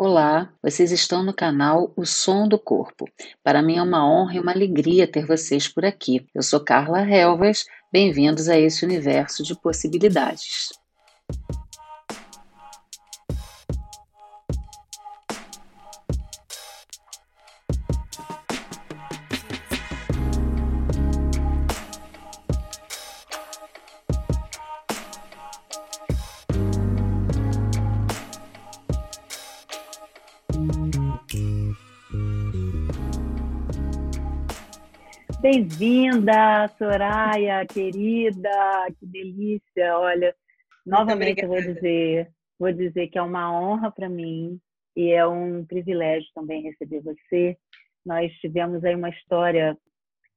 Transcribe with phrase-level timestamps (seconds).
[0.00, 3.04] Olá, vocês estão no canal O Som do Corpo.
[3.42, 6.24] Para mim é uma honra e uma alegria ter vocês por aqui.
[6.32, 10.68] Eu sou Carla Helvas, bem-vindos a esse universo de possibilidades.
[35.50, 38.50] Bem-vinda, Soraya, querida,
[39.00, 39.98] que delícia.
[39.98, 40.34] Olha,
[40.84, 44.60] novamente eu vou dizer, vou dizer que é uma honra para mim
[44.94, 47.56] e é um privilégio também receber você.
[48.04, 49.74] Nós tivemos aí uma história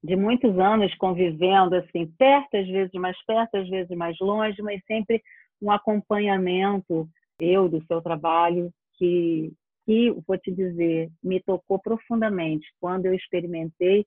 [0.01, 4.81] de muitos anos convivendo assim, perto, às vezes mais perto, às vezes mais longe, mas
[4.85, 5.21] sempre
[5.61, 7.05] um acompanhamento
[7.37, 9.51] eu do seu trabalho que
[9.85, 14.05] que vou te dizer, me tocou profundamente quando eu experimentei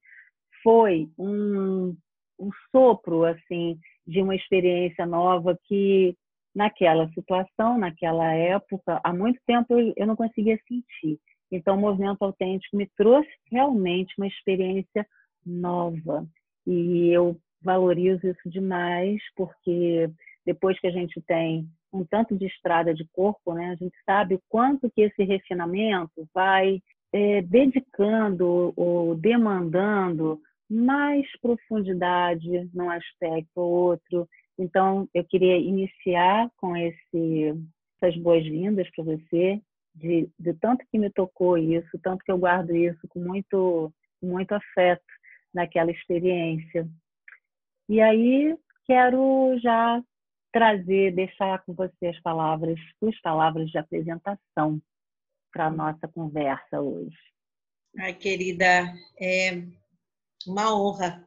[0.65, 1.95] foi um,
[2.41, 6.17] um sopro assim de uma experiência nova que
[6.55, 11.21] naquela situação, naquela época, há muito tempo eu, eu não conseguia sentir.
[11.51, 15.07] Então, o movimento autêntico me trouxe realmente uma experiência
[15.45, 16.27] nova.
[16.67, 20.11] E eu valorizo isso demais, porque
[20.45, 24.35] depois que a gente tem um tanto de estrada de corpo, né, a gente sabe
[24.35, 26.81] o quanto que esse refinamento vai
[27.13, 34.29] é, dedicando ou demandando mais profundidade num aspecto ou outro.
[34.59, 37.55] Então, eu queria iniciar com esse,
[38.01, 39.61] essas boas-vindas para você,
[39.95, 43.93] de, de tanto que me tocou isso, tanto que eu guardo isso com muito,
[44.23, 45.05] muito afeto
[45.53, 46.89] naquela experiência.
[47.89, 50.03] E aí, quero já
[50.53, 54.81] trazer, deixar com você as palavras, suas palavras de apresentação
[55.53, 57.17] para a nossa conversa hoje.
[57.99, 59.63] Ai, querida, é,
[60.47, 61.27] uma honra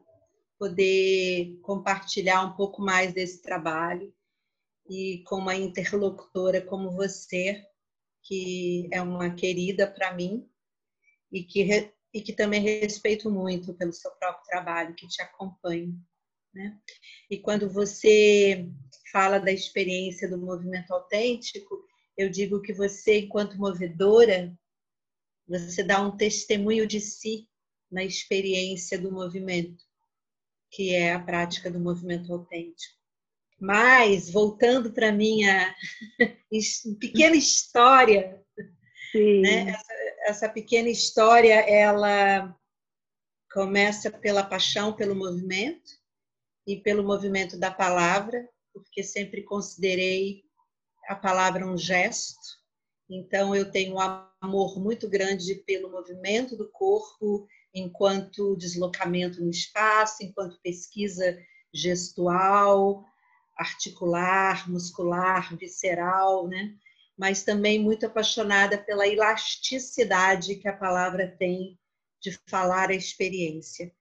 [0.58, 4.12] poder compartilhar um pouco mais desse trabalho
[4.88, 7.64] e com uma interlocutora como você,
[8.22, 10.48] que é uma querida para mim
[11.30, 15.94] e que, e que também respeito muito pelo seu próprio trabalho, que te acompanho.
[16.52, 16.76] Né?
[17.30, 18.68] E quando você
[19.12, 21.84] fala da experiência do movimento autêntico,
[22.16, 24.52] eu digo que você, enquanto movedora,
[25.46, 27.48] você dá um testemunho de si
[27.90, 29.84] na experiência do movimento,
[30.70, 32.98] que é a prática do movimento autêntico.
[33.60, 35.74] Mas, voltando para a minha
[37.00, 38.40] pequena história,
[39.14, 39.70] né?
[39.70, 39.92] essa,
[40.26, 42.54] essa pequena história, ela
[43.52, 45.90] começa pela paixão pelo movimento
[46.66, 50.44] e pelo movimento da palavra, porque sempre considerei
[51.08, 52.58] a palavra um gesto.
[53.10, 60.22] Então, eu tenho um amor muito grande pelo movimento do corpo enquanto deslocamento no espaço,
[60.22, 61.38] enquanto pesquisa
[61.72, 63.04] gestual,
[63.56, 66.74] articular, muscular, visceral, né?
[67.16, 71.78] Mas também muito apaixonada pela elasticidade que a palavra tem
[72.20, 73.92] de falar a experiência.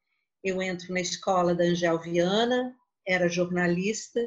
[0.44, 2.76] Eu entro na escola da Angel Viana,
[3.06, 4.22] era jornalista,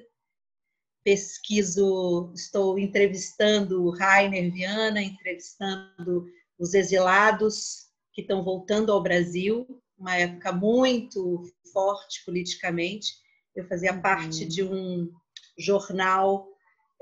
[1.05, 6.27] pesquiso, estou entrevistando o Rainer Viana, entrevistando
[6.59, 7.90] os exilados
[8.20, 9.66] que estão voltando ao Brasil,
[9.98, 13.14] uma época muito forte politicamente.
[13.54, 14.00] Eu fazia uhum.
[14.00, 15.10] parte de um
[15.58, 16.48] jornal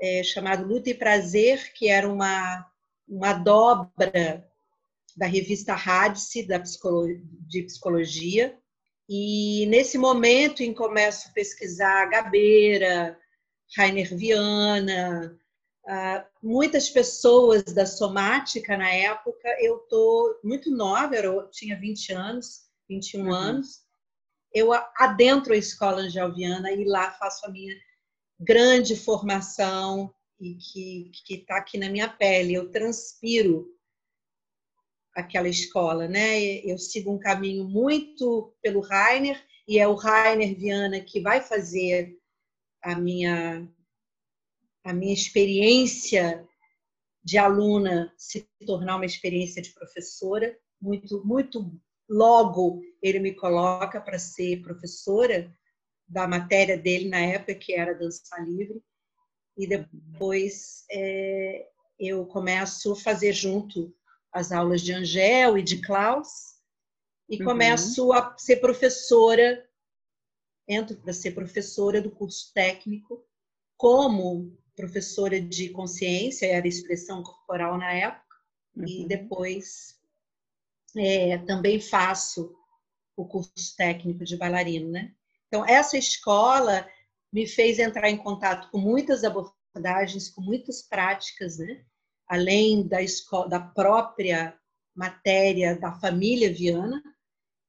[0.01, 2.65] é, chamado Luta e Prazer, que era uma,
[3.07, 4.45] uma dobra
[5.15, 8.57] da revista Radice da psicologia, de psicologia.
[9.07, 13.17] E nesse momento em começo a pesquisar Gabeira,
[13.75, 15.37] Rainer Viana,
[15.89, 22.69] Uh, muitas pessoas da somática na época, eu tô muito nova, eu tinha 20 anos,
[22.87, 23.33] 21 uhum.
[23.33, 23.81] anos.
[24.53, 27.75] Eu adentro a escola angelviana e lá faço a minha
[28.39, 32.53] grande formação e que está aqui na minha pele.
[32.53, 33.67] Eu transpiro
[35.15, 36.39] aquela escola, né?
[36.63, 42.15] Eu sigo um caminho muito pelo Rainer e é o Rainer Viana que vai fazer
[42.83, 43.67] a minha
[44.89, 46.43] a minha experiência
[47.23, 50.57] de aluna se tornar uma experiência de professora.
[50.81, 55.53] Muito, muito logo ele me coloca para ser professora
[56.07, 58.81] da matéria dele na época, que era dança livre.
[59.55, 61.67] E depois é,
[61.99, 63.95] eu começo a fazer junto
[64.31, 66.29] as aulas de Angel e de Klaus
[67.29, 67.45] e uhum.
[67.45, 69.63] começo a ser professora,
[70.67, 73.23] entro para ser professora do curso técnico,
[73.77, 78.37] como professora de consciência, era expressão corporal na época,
[78.77, 78.85] uhum.
[78.85, 79.99] e depois
[80.95, 82.55] é, também faço
[83.15, 85.11] o curso técnico de bailarino, né?
[85.47, 86.87] Então, essa escola
[87.33, 91.83] me fez entrar em contato com muitas abordagens, com muitas práticas, né?
[92.25, 94.57] além da, escola, da própria
[94.95, 97.03] matéria da família Viana,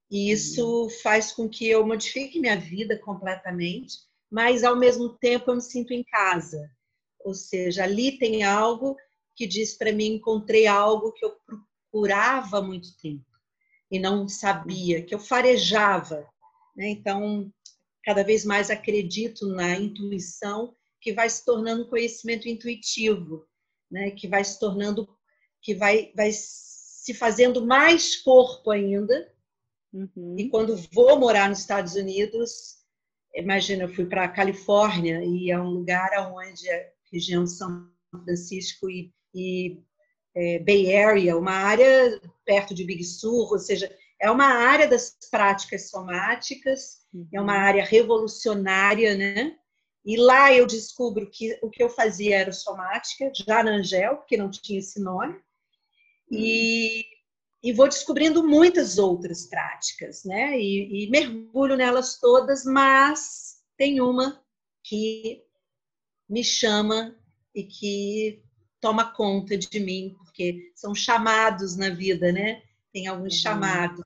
[0.08, 0.90] e isso uhum.
[1.02, 3.98] faz com que eu modifique minha vida completamente,
[4.30, 6.70] mas ao mesmo tempo eu me sinto em casa.
[7.24, 8.96] Ou seja, ali tem algo
[9.36, 13.24] que diz para mim: encontrei algo que eu procurava há muito tempo
[13.90, 16.26] e não sabia, que eu farejava.
[16.76, 16.90] Né?
[16.90, 17.52] Então,
[18.04, 23.46] cada vez mais acredito na intuição que vai se tornando conhecimento intuitivo,
[23.90, 24.10] né?
[24.12, 25.08] que vai se tornando,
[25.60, 29.32] que vai, vai se fazendo mais corpo ainda.
[29.92, 30.36] Uhum.
[30.38, 32.78] E quando vou morar nos Estados Unidos,
[33.34, 37.88] imagina, eu fui para a Califórnia e é um lugar onde a região de São
[38.24, 39.82] Francisco e, e
[40.34, 45.16] é, Bay Area, uma área perto de Big Sur, ou seja, é uma área das
[45.30, 47.00] práticas somáticas,
[47.32, 47.60] é uma uhum.
[47.60, 49.56] área revolucionária, né?
[50.04, 54.36] E lá eu descubro que o que eu fazia era somática, já na Angel, porque
[54.36, 55.38] não tinha esse nome,
[56.30, 57.02] e, uhum.
[57.62, 60.58] e vou descobrindo muitas outras práticas, né?
[60.58, 64.42] E, e mergulho nelas todas, mas tem uma
[64.82, 65.42] que
[66.30, 67.16] me chama
[67.52, 68.42] e que
[68.80, 72.62] toma conta de mim, porque são chamados na vida, né?
[72.92, 73.40] Tem alguns uhum.
[73.40, 74.04] chamados.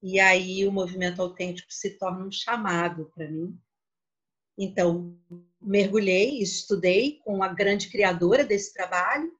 [0.00, 3.58] E aí o movimento autêntico se torna um chamado para mim.
[4.56, 5.18] Então,
[5.60, 9.30] mergulhei, estudei com a grande criadora desse trabalho,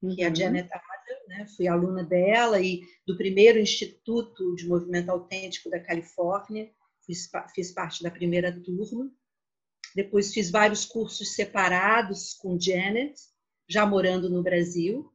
[0.00, 0.34] que é a uhum.
[0.34, 1.46] Janet Adler, né?
[1.56, 6.70] Fui aluna dela e do primeiro Instituto de Movimento Autêntico da Califórnia,
[7.04, 9.10] fiz, fiz parte da primeira turma.
[9.94, 13.14] Depois fiz vários cursos separados com Janet,
[13.68, 15.12] já morando no Brasil.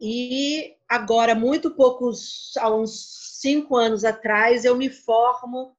[0.00, 5.76] E agora, muito poucos, há uns cinco anos atrás, eu me formo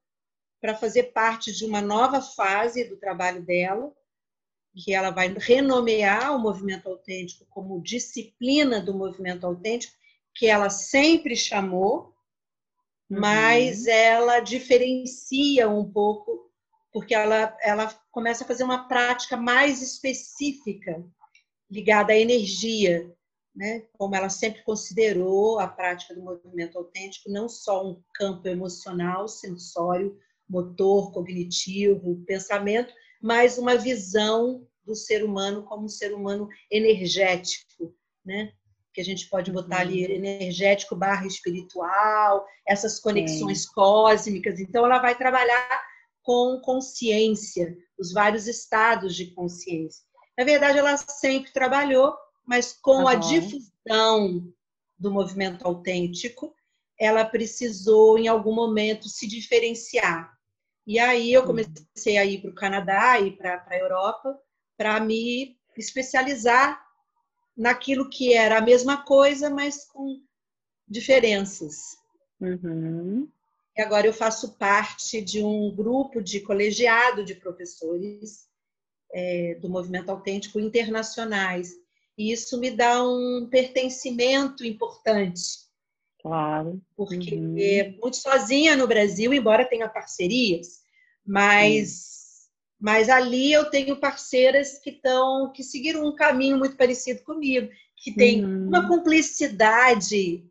[0.60, 3.92] para fazer parte de uma nova fase do trabalho dela,
[4.74, 9.94] que ela vai renomear o movimento autêntico como disciplina do movimento autêntico,
[10.34, 12.14] que ela sempre chamou,
[13.08, 13.20] uhum.
[13.20, 16.45] mas ela diferencia um pouco,
[16.96, 21.04] porque ela, ela começa a fazer uma prática mais específica
[21.70, 23.14] ligada à energia,
[23.54, 23.82] né?
[23.98, 30.18] como ela sempre considerou a prática do movimento autêntico não só um campo emocional, sensório,
[30.48, 37.94] motor, cognitivo, pensamento, mas uma visão do ser humano como um ser humano energético,
[38.24, 38.54] né?
[38.94, 40.12] que a gente pode botar ali uhum.
[40.12, 44.58] energético barra espiritual, essas conexões cósmicas.
[44.58, 45.84] Então, ela vai trabalhar
[46.26, 50.02] com consciência, os vários estados de consciência.
[50.36, 53.08] Na verdade, ela sempre trabalhou, mas com uhum.
[53.08, 54.52] a difusão
[54.98, 56.52] do movimento autêntico,
[56.98, 60.36] ela precisou, em algum momento, se diferenciar.
[60.84, 64.36] E aí eu comecei a ir para o Canadá e para a Europa
[64.76, 66.84] para me especializar
[67.56, 70.20] naquilo que era a mesma coisa, mas com
[70.88, 71.96] diferenças.
[72.40, 73.28] Uhum.
[73.76, 78.46] E agora eu faço parte de um grupo de colegiado de professores
[79.12, 81.72] é, do movimento autêntico internacionais.
[82.16, 85.66] E isso me dá um pertencimento importante.
[86.20, 86.80] Claro.
[86.96, 87.98] Porque uhum.
[88.00, 90.80] muito sozinha no Brasil, embora tenha parcerias,
[91.24, 92.48] mas,
[92.80, 98.12] mas ali eu tenho parceiras que estão que seguiram um caminho muito parecido comigo, que
[98.12, 98.68] tem uhum.
[98.68, 100.44] uma cumplicidade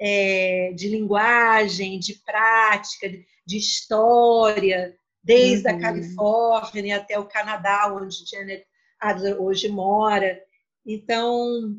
[0.00, 3.08] é, de linguagem, de prática,
[3.46, 5.76] de, história, desde uhum.
[5.76, 8.64] a Califórnia até o Canadá, onde Janet
[9.00, 10.40] Adler hoje mora.
[10.86, 11.76] Então,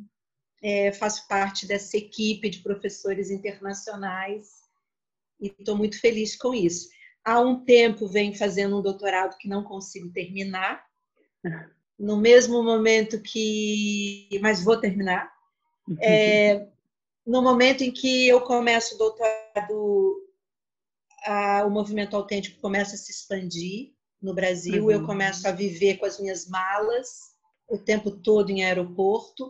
[0.61, 4.59] é, faço parte dessa equipe de professores internacionais
[5.39, 6.89] e estou muito feliz com isso.
[7.23, 10.83] Há um tempo venho fazendo um doutorado que não consigo terminar,
[11.97, 14.29] no mesmo momento que.
[14.41, 15.31] Mas vou terminar.
[16.01, 16.67] É,
[17.25, 20.29] no momento em que eu começo o doutorado
[21.25, 24.91] a, o movimento autêntico começa a se expandir no Brasil, uhum.
[24.91, 27.29] eu começo a viver com as minhas malas
[27.67, 29.45] o tempo todo em aeroporto.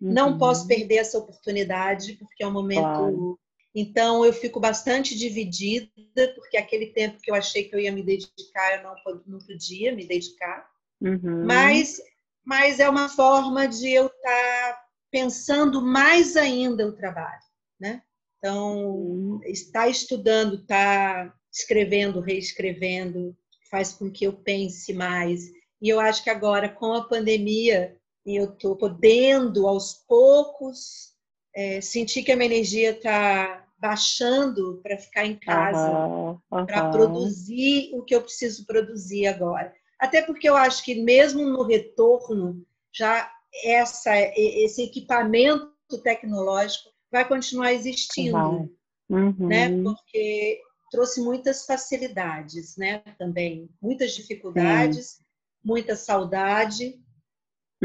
[0.00, 0.12] Uhum.
[0.12, 2.80] Não posso perder essa oportunidade, porque é um momento.
[2.80, 3.38] Claro.
[3.74, 8.02] Então, eu fico bastante dividida, porque aquele tempo que eu achei que eu ia me
[8.02, 8.94] dedicar, eu não,
[9.26, 10.66] não podia me dedicar.
[10.98, 11.44] Uhum.
[11.44, 12.00] Mas,
[12.42, 14.85] mas é uma forma de eu estar tá
[15.16, 17.40] pensando mais ainda o trabalho,
[17.80, 18.02] né?
[18.36, 23.34] Então, estar estudando, estar escrevendo, reescrevendo,
[23.70, 25.50] faz com que eu pense mais.
[25.80, 27.96] E eu acho que agora, com a pandemia,
[28.26, 31.14] eu estou podendo, aos poucos,
[31.54, 36.66] é, sentir que a minha energia está baixando para ficar em casa, uhum, uhum.
[36.66, 39.72] para produzir o que eu preciso produzir agora.
[39.98, 43.30] Até porque eu acho que mesmo no retorno, já
[43.64, 45.72] essa, esse equipamento
[46.02, 48.70] tecnológico vai continuar existindo,
[49.08, 49.34] uhum.
[49.38, 49.70] né?
[49.82, 50.60] Porque
[50.90, 53.02] trouxe muitas facilidades, né?
[53.18, 55.20] Também muitas dificuldades,
[55.64, 56.94] muita saudade,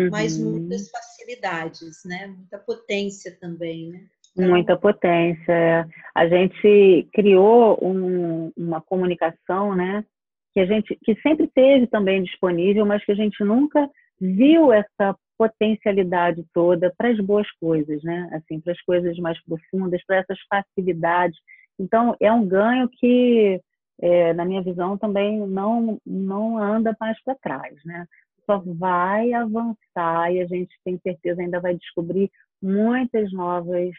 [0.09, 2.27] mas muitas facilidades, né?
[2.27, 4.05] Muita potência também, né?
[4.33, 4.49] Então...
[4.49, 5.51] Muita potência.
[5.51, 5.85] É.
[6.15, 10.05] A gente criou um, uma comunicação, né?
[10.53, 15.15] Que a gente que sempre teve também disponível, mas que a gente nunca viu essa
[15.41, 18.29] potencialidade toda para as boas coisas, né?
[18.31, 21.39] Assim, para as coisas mais profundas, para essas facilidades.
[21.79, 23.59] Então, é um ganho que,
[23.99, 28.05] é, na minha visão, também não não anda mais para trás, né?
[28.45, 32.29] Só vai avançar e a gente tem certeza ainda vai descobrir
[32.61, 33.89] muitas novas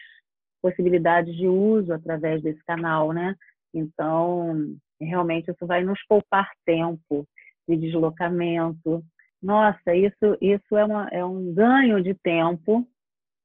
[0.61, 3.35] possibilidades de uso através desse canal, né?
[3.73, 7.27] Então, realmente isso vai nos poupar tempo
[7.67, 9.03] de deslocamento.
[9.43, 12.87] Nossa, isso isso é, uma, é um ganho de tempo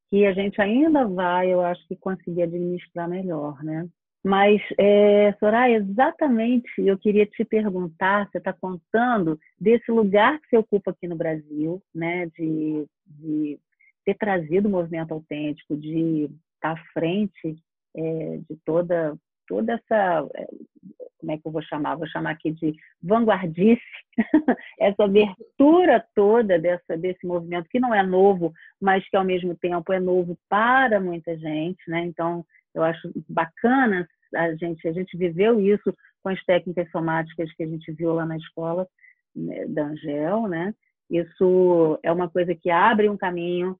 [0.08, 3.86] que a gente ainda vai, eu acho que conseguir administrar melhor, né?
[4.24, 10.56] Mas, é, Soraya, exatamente eu queria te perguntar, você está contando desse lugar que você
[10.56, 13.58] ocupa aqui no Brasil, né, de, de
[14.04, 17.56] ter trazido o movimento autêntico, de estar à frente
[17.96, 19.16] é, de toda
[19.48, 20.46] toda essa é,
[21.18, 21.96] como é que eu vou chamar?
[21.96, 23.82] Vou chamar aqui de vanguardice
[24.78, 29.92] essa abertura toda dessa desse movimento que não é novo mas que ao mesmo tempo
[29.92, 32.02] é novo para muita gente né?
[32.02, 37.62] Então eu acho bacana a gente a gente viveu isso com as técnicas somáticas que
[37.62, 38.86] a gente viu lá na escola
[39.34, 40.72] né, da Angel né?
[41.10, 43.76] Isso é uma coisa que abre um caminho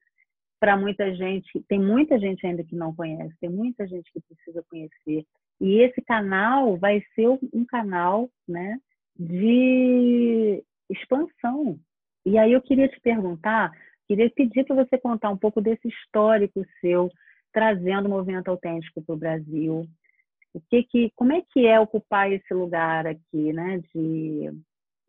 [0.61, 4.65] para muita gente, tem muita gente ainda que não conhece, tem muita gente que precisa
[4.69, 5.25] conhecer.
[5.61, 8.79] E esse canal vai ser um canal né,
[9.19, 11.79] de expansão.
[12.25, 13.73] E aí eu queria te perguntar,
[14.07, 17.11] queria pedir para você contar um pouco desse histórico seu,
[17.53, 19.87] trazendo o movimento autêntico para o Brasil.
[20.55, 24.53] O que que, como é que é ocupar esse lugar aqui, né, de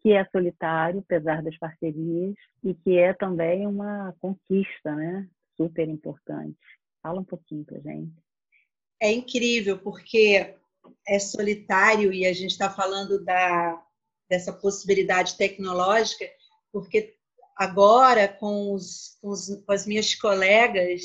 [0.01, 5.27] que é solitário, apesar das parcerias, e que é também uma conquista, né?
[5.60, 6.58] Super importante.
[7.04, 8.13] Fala um pouquinho para gente.
[9.01, 10.56] É incrível, porque
[11.08, 13.82] é solitário e a gente está falando da,
[14.30, 16.25] dessa possibilidade tecnológica,
[16.72, 17.16] porque
[17.58, 21.01] agora, com, os, com, os, com as minhas colegas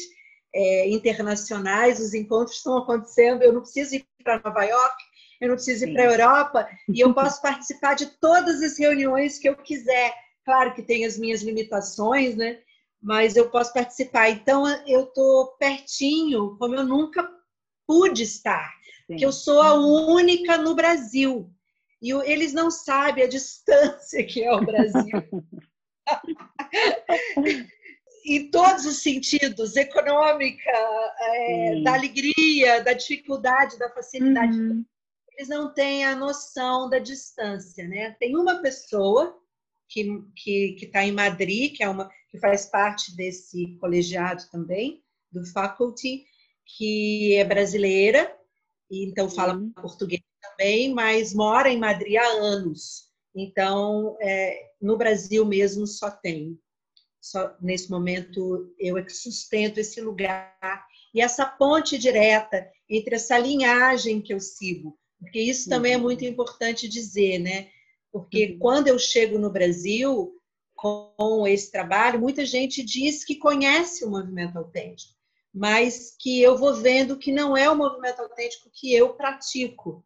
[0.55, 5.03] é, internacionais, os encontros estão acontecendo, eu não preciso ir para Nova York,
[5.41, 9.39] eu não preciso ir para a Europa, e eu posso participar de todas as reuniões
[9.39, 10.15] que eu quiser.
[10.45, 12.61] Claro que tem as minhas limitações, né?
[13.05, 14.31] Mas eu posso participar.
[14.31, 17.31] Então, eu estou pertinho, como eu nunca
[17.87, 18.73] pude estar,
[19.07, 19.17] Sim.
[19.17, 21.51] que eu sou a única no Brasil.
[22.01, 25.23] E eles não sabem a distância que é o Brasil.
[28.27, 30.71] em todos os sentidos, econômica,
[31.21, 34.59] é, da alegria, da dificuldade, da facilidade.
[34.59, 34.83] Uhum.
[35.33, 38.17] Eles não têm a noção da distância, né?
[38.19, 39.39] Tem uma pessoa
[39.91, 45.47] que que está em Madrid, que é uma que faz parte desse colegiado também do
[45.47, 46.25] faculty,
[46.67, 48.37] que é brasileira
[48.91, 49.71] e então fala uhum.
[49.71, 53.09] português também, mas mora em Madrid há anos.
[53.37, 56.59] Então, é, no Brasil mesmo só tem.
[57.21, 63.39] Só, nesse momento eu é que sustento esse lugar e essa ponte direta entre essa
[63.39, 67.69] linhagem que eu sigo, porque isso também é muito importante dizer, né?
[68.13, 68.59] Porque uhum.
[68.59, 70.35] quando eu chego no Brasil
[70.85, 75.15] com esse trabalho, muita gente diz que conhece o movimento autêntico,
[75.53, 80.05] mas que eu vou vendo que não é o movimento autêntico que eu pratico.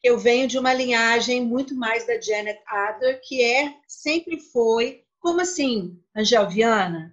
[0.00, 5.40] Eu venho de uma linhagem muito mais da Janet Adler, que é sempre foi, como
[5.40, 7.12] assim, Angel Viana?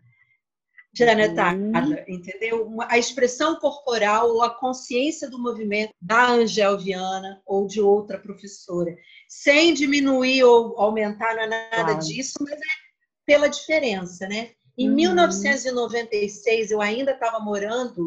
[0.93, 1.75] Janet uhum.
[1.75, 2.77] Adler, entendeu?
[2.89, 8.95] A expressão corporal ou a consciência do movimento da Angel Viana ou de outra professora
[9.27, 11.99] sem diminuir ou aumentar, não é nada claro.
[11.99, 12.88] disso, mas é
[13.29, 14.53] pela diferença, né?
[14.75, 14.95] Em uhum.
[14.95, 18.03] 1996, eu ainda estava morando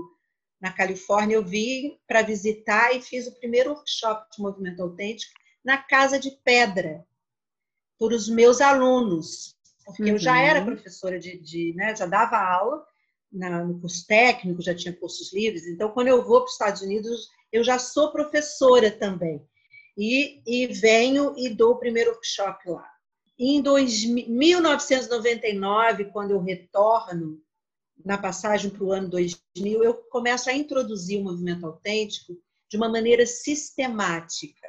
[0.61, 5.33] na Califórnia, eu vim para visitar e fiz o primeiro workshop de movimento autêntico
[5.65, 7.07] na Casa de Pedra,
[7.97, 10.09] por os meus alunos, porque uhum.
[10.09, 10.67] eu já era uhum.
[10.67, 12.85] professora de, de né, já dava aula
[13.33, 16.83] na, no curso técnico, já tinha cursos livres, então quando eu vou para os Estados
[16.83, 19.41] Unidos, eu já sou professora também
[19.97, 22.92] e, e venho e dou o primeiro workshop lá.
[23.45, 27.43] Em dois, 1999, quando eu retorno
[28.05, 32.39] na passagem para o ano 2000, eu começo a introduzir o movimento autêntico
[32.71, 34.69] de uma maneira sistemática.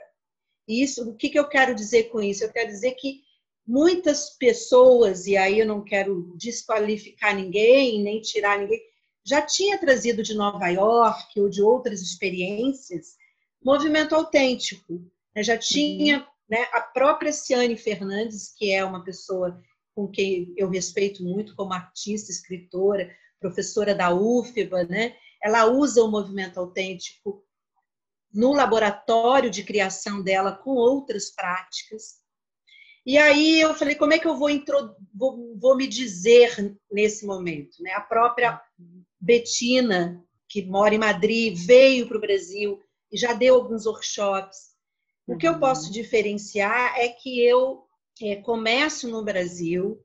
[0.67, 2.43] E isso, o que, que eu quero dizer com isso?
[2.43, 3.21] Eu quero dizer que
[3.63, 8.81] muitas pessoas, e aí eu não quero desqualificar ninguém, nem tirar ninguém,
[9.23, 13.17] já tinha trazido de Nova York ou de outras experiências
[13.63, 14.99] movimento autêntico.
[15.35, 15.43] Né?
[15.43, 16.32] Já tinha uhum.
[16.50, 19.62] Né, a própria Ciane Fernandes, que é uma pessoa
[19.95, 23.09] com quem eu respeito muito como artista, escritora,
[23.39, 25.15] professora da UFBA, né?
[25.43, 27.43] ela usa o movimento autêntico
[28.33, 32.23] no laboratório de criação dela com outras práticas.
[33.05, 34.50] E aí eu falei, como é que eu vou,
[35.13, 37.75] vou, vou me dizer nesse momento?
[37.81, 37.91] Né?
[37.91, 38.59] A própria
[39.19, 42.81] Betina, que mora em Madrid, veio para o Brasil
[43.12, 44.72] e já deu alguns workshops.
[45.27, 45.91] O que eu posso uhum.
[45.91, 47.85] diferenciar é que eu
[48.21, 50.03] é, começo no Brasil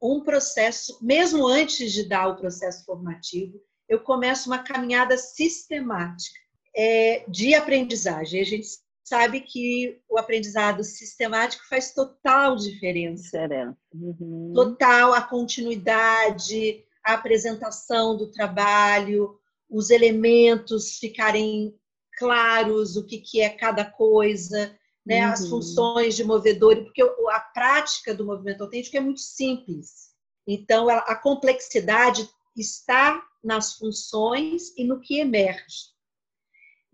[0.00, 6.38] um processo, mesmo antes de dar o processo formativo, eu começo uma caminhada sistemática
[6.76, 8.40] é, de aprendizagem.
[8.40, 8.66] A gente
[9.04, 13.46] sabe que o aprendizado sistemático faz total diferença.
[13.94, 14.52] Uhum.
[14.54, 19.38] Total, a continuidade, a apresentação do trabalho,
[19.68, 21.74] os elementos ficarem
[22.22, 25.26] claros, o que, que é cada coisa, né?
[25.26, 25.32] Uhum.
[25.32, 30.12] as funções de movedor, porque a prática do movimento autêntico é muito simples.
[30.46, 35.90] Então, a complexidade está nas funções e no que emerge.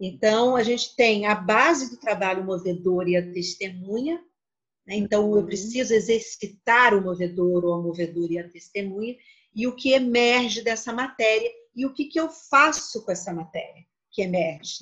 [0.01, 4.17] Então, a gente tem a base do trabalho movedor e a testemunha.
[4.87, 4.97] Né?
[4.97, 5.47] Então, eu uhum.
[5.47, 9.17] preciso exercitar o movedor ou a movedora e a testemunha.
[9.55, 13.85] E o que emerge dessa matéria e o que, que eu faço com essa matéria
[14.11, 14.79] que emerge.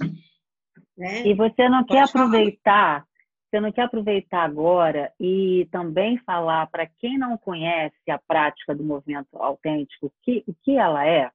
[0.96, 1.26] Né?
[1.26, 3.06] E você não Pode quer aproveitar, falar.
[3.50, 8.82] você não quer aproveitar agora e também falar para quem não conhece a prática do
[8.84, 11.30] movimento autêntico, que, o que ela é,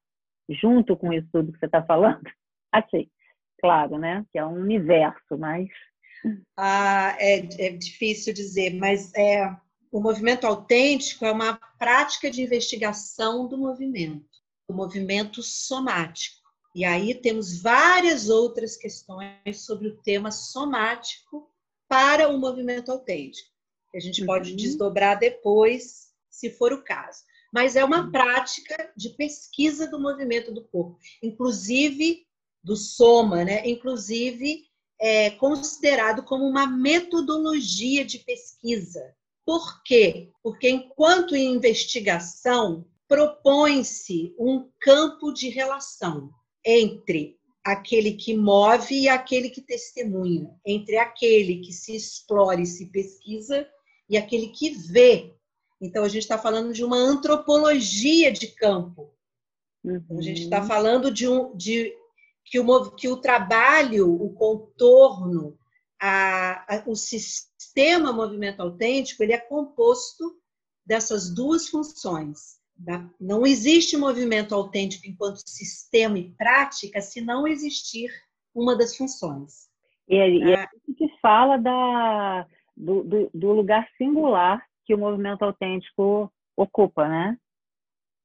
[0.49, 2.21] junto com isso tudo que você está falando?
[2.71, 3.09] Achei
[3.61, 4.25] claro, né?
[4.31, 5.69] Que é um universo, mas.
[6.57, 9.47] Ah, é, é difícil dizer, mas é,
[9.91, 14.25] o movimento autêntico é uma prática de investigação do movimento,
[14.67, 16.40] do movimento somático.
[16.73, 21.49] E aí temos várias outras questões sobre o tema somático
[21.87, 23.49] para o movimento autêntico,
[23.91, 24.55] que a gente pode uhum.
[24.55, 27.23] desdobrar depois, se for o caso.
[27.53, 32.25] Mas é uma prática de pesquisa do movimento do corpo, inclusive
[32.63, 33.67] do Soma, né?
[33.67, 34.63] inclusive
[34.97, 39.13] é considerado como uma metodologia de pesquisa.
[39.45, 40.31] Por quê?
[40.41, 46.31] Porque enquanto investigação propõe-se um campo de relação
[46.65, 52.87] entre aquele que move e aquele que testemunha, entre aquele que se explora e se
[52.87, 53.67] pesquisa
[54.09, 55.35] e aquele que vê.
[55.79, 59.13] Então, a gente está falando de uma antropologia de campo.
[59.83, 60.17] Uhum.
[60.17, 60.67] A gente está uhum.
[60.67, 61.95] falando de, um, de
[62.45, 65.57] que o, que o trabalho, o contorno,
[65.99, 70.39] a, a, o sistema movimento autêntico, ele é composto
[70.85, 72.60] dessas duas funções.
[73.19, 78.09] Não existe movimento autêntico enquanto sistema e prática se não existir
[78.53, 79.69] uma das funções.
[80.07, 85.43] E é, é isso que fala da, do, do, do lugar singular que o movimento
[85.43, 87.37] autêntico ocupa, né?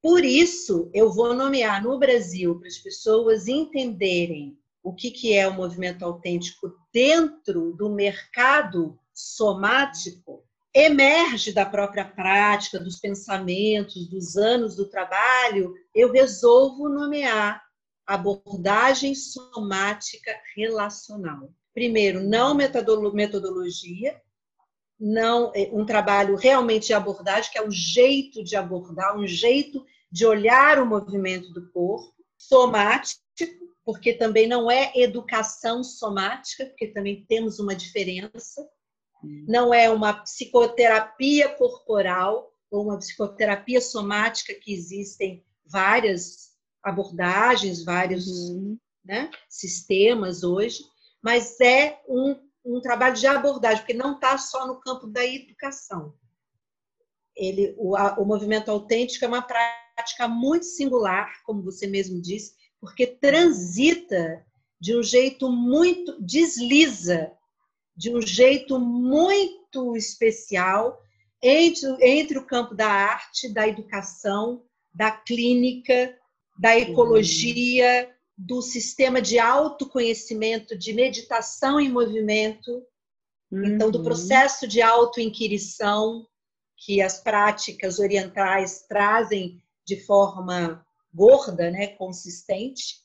[0.03, 5.49] Por isso, eu vou nomear no Brasil para as pessoas entenderem o que, que é
[5.49, 10.45] o movimento autêntico dentro do mercado somático,
[10.79, 17.65] emerge da própria prática, dos pensamentos, dos anos do trabalho, eu resolvo nomear
[18.07, 21.51] abordagem somática relacional.
[21.73, 24.21] Primeiro, não metodologia,
[25.01, 29.83] não é, um trabalho realmente de abordagem, que é o jeito de abordar, um jeito
[30.13, 33.23] de olhar o movimento do corpo, somático,
[33.83, 38.69] porque também não é educação somática, porque também temos uma diferença.
[39.23, 46.53] Não é uma psicoterapia corporal ou uma psicoterapia somática, que existem várias
[46.83, 48.79] abordagens, vários uhum.
[49.05, 50.83] né, sistemas hoje,
[51.23, 56.15] mas é um, um trabalho de abordagem, porque não está só no campo da educação.
[57.35, 62.21] Ele, o, a, o movimento autêntico é uma prática prática muito singular, como você mesmo
[62.21, 64.45] disse, porque transita
[64.79, 67.33] de um jeito muito, desliza
[67.97, 71.01] de um jeito muito especial
[71.43, 76.17] entre, entre o campo da arte, da educação, da clínica,
[76.59, 82.83] da ecologia, do sistema de autoconhecimento, de meditação em movimento,
[83.51, 83.65] uhum.
[83.65, 84.05] então do uhum.
[84.05, 86.27] processo de autoinquirição
[86.77, 92.97] que as práticas orientais trazem de forma gorda, né, consistente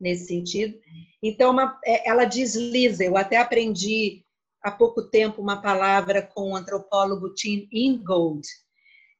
[0.00, 0.78] nesse sentido.
[1.22, 3.02] Então, uma, é, ela desliza.
[3.02, 4.25] Eu até aprendi
[4.66, 8.44] há pouco tempo uma palavra com o antropólogo Tim Ingold,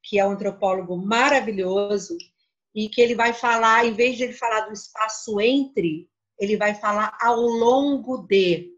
[0.02, 2.16] que é um antropólogo maravilhoso
[2.74, 6.74] e que ele vai falar, em vez de ele falar do espaço entre, ele vai
[6.74, 8.72] falar ao longo de.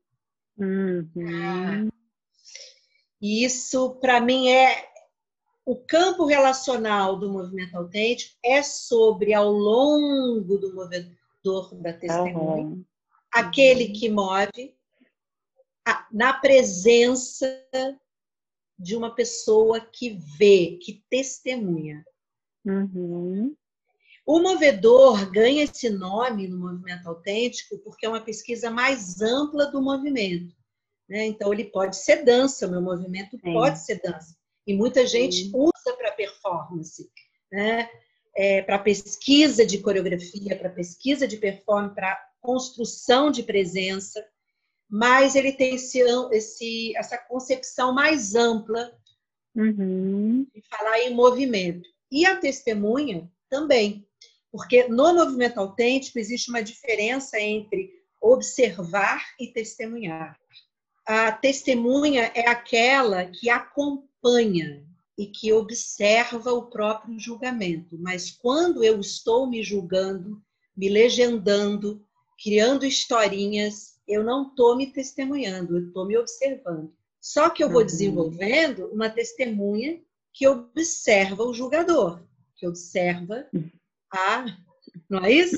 [0.59, 1.89] Uhum.
[3.21, 4.89] E isso, para mim, é
[5.65, 12.85] o campo relacional do movimento autêntico é sobre ao longo do movedor da testemunha, uhum.
[13.33, 14.78] aquele que move,
[16.13, 17.47] na presença
[18.79, 22.05] de uma pessoa que vê, que testemunha.
[22.65, 23.57] Uhum.
[24.25, 29.83] O movedor ganha esse nome no movimento autêntico porque é uma pesquisa mais ampla do
[29.83, 30.55] movimento.
[31.09, 31.27] Né?
[31.27, 34.37] Então, ele pode ser dança, o meu movimento pode ser dança.
[34.67, 35.53] E muita gente Sim.
[35.55, 37.11] usa para performance,
[37.51, 37.89] né?
[38.37, 44.23] É, para pesquisa de coreografia, para pesquisa de performance, para construção de presença
[44.89, 46.01] mas ele tem esse,
[46.33, 48.91] esse, essa concepção mais ampla
[49.55, 50.47] uhum.
[50.55, 51.89] de falar em movimento.
[52.11, 54.07] E a testemunha também,
[54.51, 60.39] porque no movimento autêntico existe uma diferença entre observar e testemunhar.
[61.07, 64.85] A testemunha é aquela que acompanha
[65.17, 70.41] e que observa o próprio julgamento, mas quando eu estou me julgando,
[70.77, 72.05] me legendando,
[72.41, 76.93] criando historinhas, eu não estou me testemunhando, eu estou me observando.
[77.21, 77.87] Só que eu vou uhum.
[77.87, 80.01] desenvolvendo uma testemunha
[80.33, 82.21] que observa o julgador,
[82.57, 83.47] que observa
[84.13, 84.47] a.
[85.11, 85.57] Não é isso?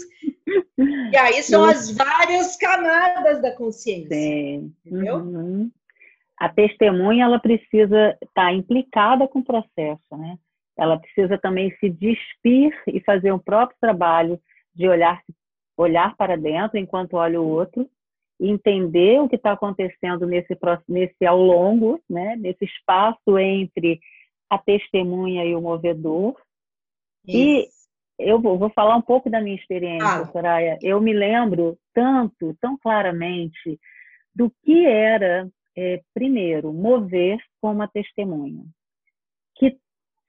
[0.79, 4.09] E aí são as várias camadas da consciência.
[4.09, 4.75] Sim.
[4.85, 5.17] Entendeu?
[5.17, 5.71] Uhum.
[6.39, 10.39] A testemunha ela precisa estar tá implicada com o processo, né?
[10.77, 14.41] Ela precisa também se despir e fazer o próprio trabalho
[14.75, 15.23] de olhar
[15.77, 17.89] olhar para dentro enquanto olha o outro
[18.41, 20.57] entender o que está acontecendo nesse,
[20.89, 24.01] nesse ao longo, né, nesse espaço entre
[24.49, 26.35] a testemunha e o movedor.
[27.27, 27.37] Isso.
[27.37, 27.69] E
[28.19, 30.27] eu vou, vou, falar um pouco da minha experiência, ah.
[30.27, 30.79] Soraya.
[30.83, 33.79] Eu me lembro tanto, tão claramente,
[34.35, 38.65] do que era, é, primeiro, mover como a testemunha.
[39.57, 39.77] Que,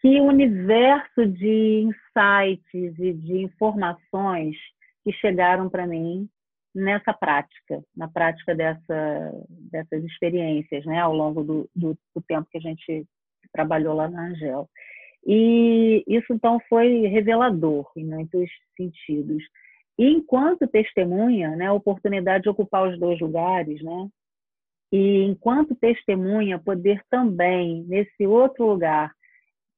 [0.02, 4.56] que universo de insights e de informações
[5.04, 6.30] que chegaram para mim
[6.74, 9.32] nessa prática, na prática dessa,
[9.72, 13.06] dessas experiências, né, ao longo do, do, do tempo que a gente
[13.52, 14.70] trabalhou lá na Angel.
[15.26, 19.44] E isso, então, foi revelador em muitos sentidos.
[20.00, 24.10] E enquanto testemunha, né, a oportunidade de ocupar os dois lugares, né,
[24.92, 29.14] e enquanto testemunha, poder também, nesse outro lugar,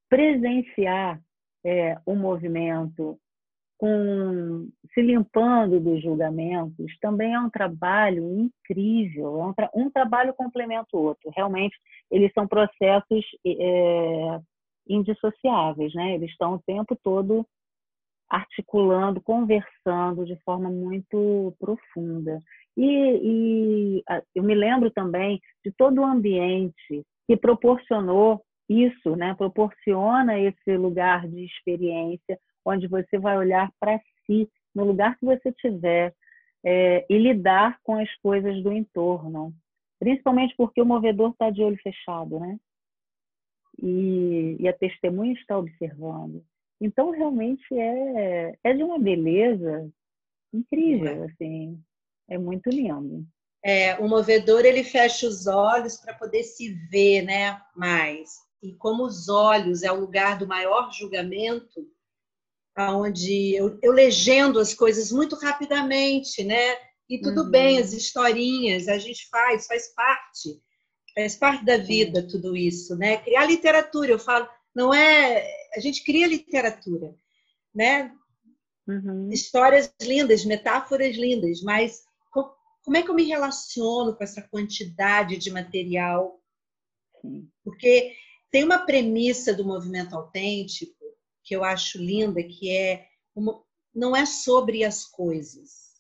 [0.10, 1.20] presenciar
[1.64, 3.18] é, o movimento,
[3.84, 10.34] com se limpando dos julgamentos, também é um trabalho incrível, é um, tra um trabalho
[10.34, 11.30] complementa o outro.
[11.36, 11.76] Realmente,
[12.10, 14.40] eles são processos é,
[14.88, 16.16] indissociáveis, né?
[16.16, 17.46] Eles estão o tempo todo
[18.30, 22.40] articulando, conversando de forma muito profunda.
[22.78, 29.36] E, e eu me lembro também de todo o ambiente que proporcionou isso, né?
[29.38, 35.50] Proporciona esse lugar de experiência onde você vai olhar para si, no lugar que você
[35.50, 36.14] estiver,
[36.64, 39.54] é, e lidar com as coisas do entorno.
[40.00, 42.58] Principalmente porque o movedor está de olho fechado, né?
[43.82, 46.44] E, e, a testemunha está observando.
[46.80, 49.90] Então, realmente é, é de uma beleza
[50.54, 51.26] incrível, é.
[51.26, 51.82] assim.
[52.30, 53.26] É muito lindo.
[53.64, 58.42] É, o movedor, ele fecha os olhos para poder se ver, né, mais.
[58.62, 61.88] E como os olhos é o lugar do maior julgamento,
[62.78, 66.76] onde eu, eu legendo as coisas muito rapidamente, né?
[67.10, 67.50] E tudo uhum.
[67.50, 70.62] bem, as historinhas a gente faz, faz parte,
[71.14, 73.18] faz parte da vida tudo isso, né?
[73.18, 77.14] Criar literatura, eu falo, não é, a gente cria literatura,
[77.74, 78.12] né?
[78.88, 79.30] Uhum.
[79.32, 82.04] Histórias lindas, metáforas lindas, mas
[82.84, 86.40] como é que eu me relaciono com essa quantidade de material?
[87.64, 88.14] Porque
[88.52, 91.03] tem uma premissa do movimento autêntico
[91.44, 93.62] que eu acho linda, que é uma,
[93.94, 95.94] não é sobre as coisas,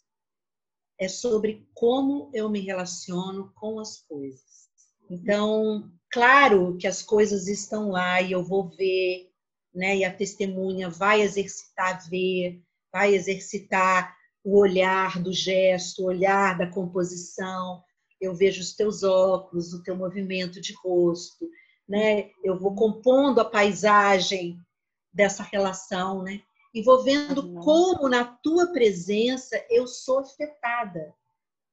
[0.99, 4.69] é sobre como eu me relaciono com as coisas.
[5.09, 9.29] Então, claro que as coisas estão lá e eu vou ver,
[9.73, 9.97] né?
[9.97, 16.67] E a testemunha vai exercitar ver, vai exercitar o olhar do gesto, o olhar da
[16.67, 17.83] composição.
[18.19, 21.49] Eu vejo os teus óculos, o teu movimento de rosto,
[21.87, 22.29] né?
[22.43, 24.57] Eu vou compondo a paisagem
[25.13, 26.41] dessa relação, né?
[26.73, 27.61] e vou vendo uhum.
[27.61, 31.13] como na tua presença eu sou afetada.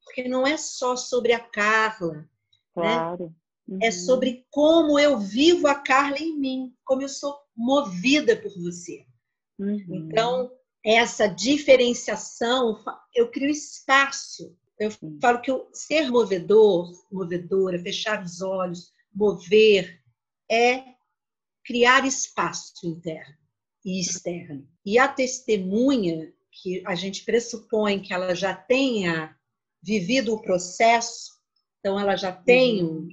[0.04, 2.28] Porque não é só sobre a Carla, né?
[2.74, 3.24] claro.
[3.24, 3.32] né?
[3.68, 3.78] Uhum.
[3.82, 9.06] É sobre como eu vivo a Carla em mim, como eu sou movida por você.
[9.58, 9.84] Uhum.
[9.88, 10.50] Então,
[10.84, 12.82] essa diferenciação,
[13.14, 14.56] eu crio espaço.
[14.78, 20.02] Eu falo que o ser movedor, movedora, fechar os olhos, mover,
[20.50, 20.82] é
[21.70, 23.36] criar espaço interno
[23.84, 24.68] e externo.
[24.84, 29.38] E a testemunha, que a gente pressupõe que ela já tenha
[29.80, 31.30] vivido o processo,
[31.78, 33.08] então ela já tem uhum.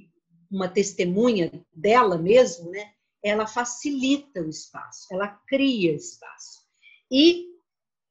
[0.50, 2.94] uma testemunha dela mesmo, né?
[3.22, 6.66] Ela facilita o espaço, ela cria espaço.
[7.08, 7.46] E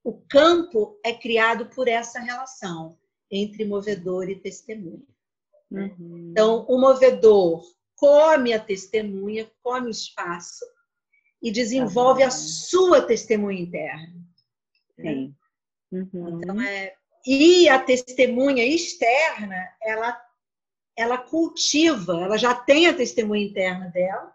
[0.01, 2.97] o campo é criado por essa relação
[3.29, 5.03] entre movedor e testemunha.
[5.69, 6.29] Uhum.
[6.31, 7.65] Então, o movedor
[7.97, 10.63] come a testemunha, come o espaço
[11.41, 14.15] e desenvolve a sua testemunha interna.
[14.95, 15.35] Sim.
[15.91, 16.39] Uhum.
[16.41, 20.21] Então, é, e a testemunha externa, ela,
[20.95, 24.33] ela cultiva, ela já tem a testemunha interna dela,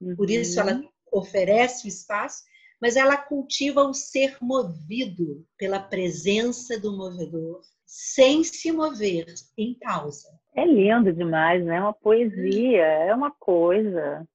[0.00, 0.16] uhum.
[0.16, 2.44] por isso ela oferece o espaço,
[2.80, 10.28] mas ela cultiva o ser movido pela presença do movedor, sem se mover, em pausa.
[10.54, 11.76] É lindo demais, né?
[11.76, 14.26] É uma poesia, é uma coisa.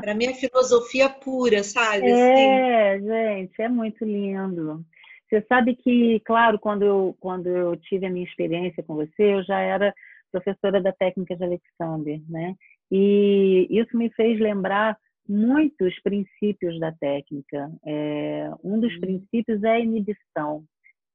[0.00, 2.08] Para mim é filosofia pura, sabe?
[2.08, 3.06] É, assim.
[3.06, 4.84] gente, é muito lindo.
[5.28, 9.42] Você sabe que, claro, quando eu, quando eu tive a minha experiência com você, eu
[9.44, 9.94] já era
[10.30, 12.54] professora da técnica de Alexander, né?
[12.90, 14.96] E isso me fez lembrar
[15.28, 17.70] muitos princípios da técnica.
[17.84, 19.00] É, um dos hum.
[19.00, 20.64] princípios é a inibição,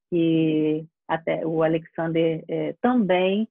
[0.10, 3.48] que até o Alexander é, também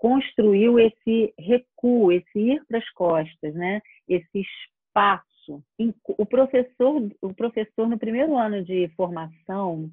[0.00, 3.82] construiu esse recuo, esse ir para as costas, né?
[4.08, 5.62] Esse espaço.
[6.16, 9.90] O professor, o professor no primeiro ano de formação,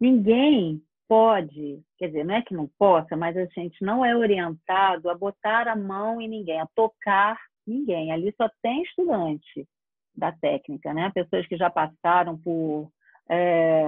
[0.00, 5.10] ninguém pode, quer dizer, não é que não possa, mas a gente não é orientado
[5.10, 8.12] a botar a mão em ninguém, a tocar ninguém.
[8.12, 9.66] Ali só tem estudante
[10.14, 11.10] da técnica, né?
[11.12, 12.88] Pessoas que já passaram por
[13.28, 13.82] é,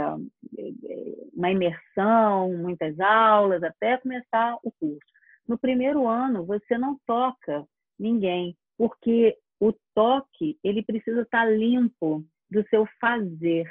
[1.32, 5.14] uma imersão, muitas aulas, até começar o curso.
[5.46, 7.66] No primeiro ano, você não toca
[7.98, 13.70] ninguém, porque o toque ele precisa estar limpo do seu fazer,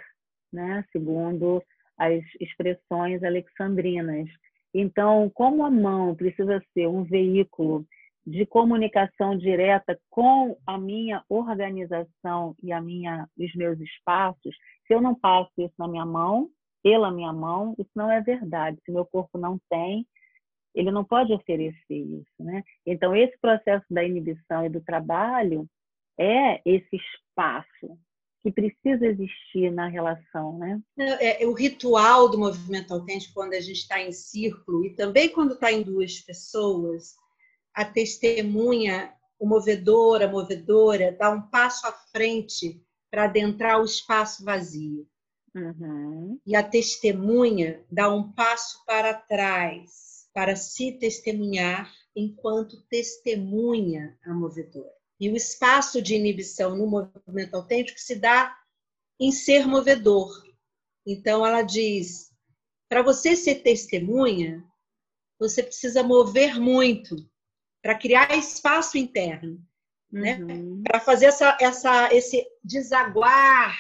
[0.51, 0.85] né?
[0.91, 1.63] segundo
[1.97, 4.27] as expressões alexandrinas.
[4.73, 7.85] Então, como a mão precisa ser um veículo
[8.25, 14.55] de comunicação direta com a minha organização e a minha, os meus espaços,
[14.87, 16.49] se eu não passo isso na minha mão,
[16.81, 18.77] pela minha mão, isso não é verdade.
[18.85, 20.05] Se meu corpo não tem,
[20.73, 22.63] ele não pode oferecer isso, né?
[22.85, 25.67] Então esse processo da inibição e do trabalho
[26.19, 27.97] é esse espaço
[28.41, 30.81] que precisa existir na relação, né?
[30.97, 35.29] É, é o ritual do movimento autêntico quando a gente está em círculo e também
[35.29, 37.15] quando está em duas pessoas,
[37.73, 44.43] a testemunha, o movedor, a movedora, dá um passo à frente para adentrar o espaço
[44.43, 45.07] vazio.
[45.55, 46.39] Uhum.
[46.45, 54.93] E a testemunha dá um passo para trás para se testemunhar enquanto testemunha a movedora.
[55.19, 58.57] E o espaço de inibição no movimento autêntico se dá
[59.19, 60.29] em ser movedor.
[61.05, 62.31] Então ela diz:
[62.89, 64.63] para você ser testemunha,
[65.39, 67.15] você precisa mover muito
[67.81, 69.61] para criar espaço interno,
[70.11, 70.37] né?
[70.37, 70.77] uhum.
[70.77, 70.83] né?
[70.87, 73.77] Para fazer essa, essa, esse desaguar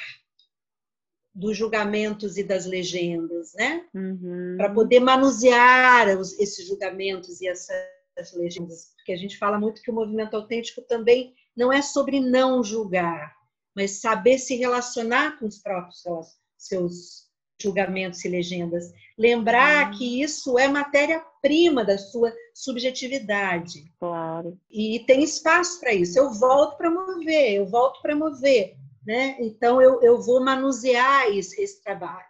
[1.33, 3.85] dos julgamentos e das legendas, né?
[3.93, 4.55] Uhum.
[4.57, 9.89] Para poder manusear os, esses julgamentos e essas legendas, porque a gente fala muito que
[9.89, 13.35] o movimento autêntico também não é sobre não julgar,
[13.75, 16.03] mas saber se relacionar com os próprios
[16.57, 17.23] seus
[17.59, 18.91] julgamentos e legendas.
[19.17, 19.97] Lembrar uhum.
[19.97, 23.91] que isso é matéria-prima da sua subjetividade.
[23.99, 24.59] Claro.
[24.69, 26.19] E tem espaço para isso.
[26.19, 28.75] Eu volto para mover, eu volto para mover.
[29.05, 29.37] Né?
[29.39, 32.25] Então, eu, eu vou manusear esse, esse trabalho.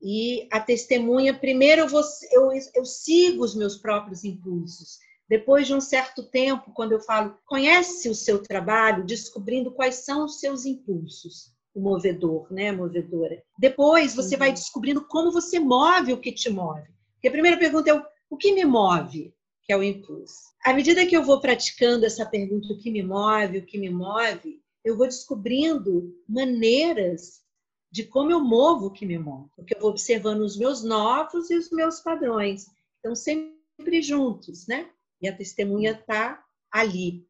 [0.00, 4.98] E a testemunha, primeiro eu, vou, eu, eu sigo os meus próprios impulsos.
[5.28, 10.24] Depois de um certo tempo, quando eu falo, conhece o seu trabalho, descobrindo quais são
[10.24, 13.42] os seus impulsos o movedor, né, movedora.
[13.58, 14.40] Depois você uhum.
[14.40, 16.82] vai descobrindo como você move o que te move.
[17.14, 19.32] Porque a primeira pergunta é o, o que me move,
[19.62, 20.48] que é o impulso.
[20.64, 23.90] À medida que eu vou praticando essa pergunta, o que me move, o que me
[23.90, 27.42] move, eu vou descobrindo maneiras
[27.90, 29.50] de como eu movo o que me move.
[29.56, 32.66] Porque eu vou observando os meus novos e os meus padrões.
[32.98, 34.90] Então, sempre juntos, né?
[35.20, 37.26] E a testemunha está ali.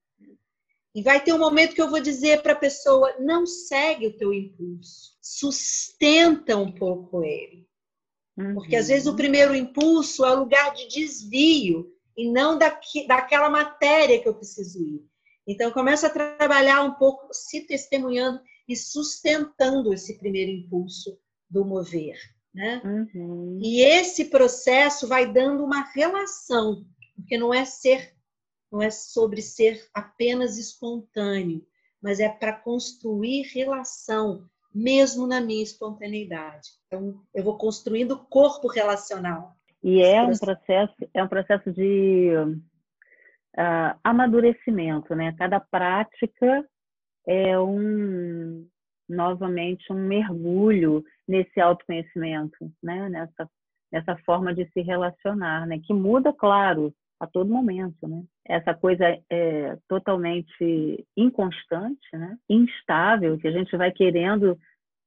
[0.95, 4.17] E vai ter um momento que eu vou dizer para a pessoa: não segue o
[4.17, 7.69] teu impulso, sustenta um pouco ele.
[8.37, 8.55] Uhum.
[8.55, 13.49] Porque às vezes o primeiro impulso é o lugar de desvio e não daqui, daquela
[13.49, 15.07] matéria que eu preciso ir.
[15.49, 22.19] Então, começa a trabalhar um pouco se testemunhando e sustentando esse primeiro impulso do mover.
[22.55, 22.83] Né?
[22.85, 23.59] Uhum.
[23.63, 26.85] E esse processo vai dando uma relação,
[27.17, 28.15] porque não é ser,
[28.71, 31.67] não é sobre ser apenas espontâneo,
[32.03, 36.69] mas é para construir relação, mesmo na minha espontaneidade.
[36.87, 39.57] Então, eu vou construindo corpo relacional.
[39.83, 42.33] E é um processo, é um processo de
[43.57, 45.35] uh, amadurecimento, né?
[45.39, 46.65] Cada prática
[47.27, 48.67] é um
[49.09, 53.09] novamente um mergulho nesse autoconhecimento, né?
[53.09, 53.49] Nessa
[53.91, 55.81] nessa forma de se relacionar, né?
[55.83, 58.23] Que muda, claro, a todo momento, né?
[58.47, 62.37] Essa coisa é totalmente inconstante, né?
[62.49, 64.59] Instável, que a gente vai querendo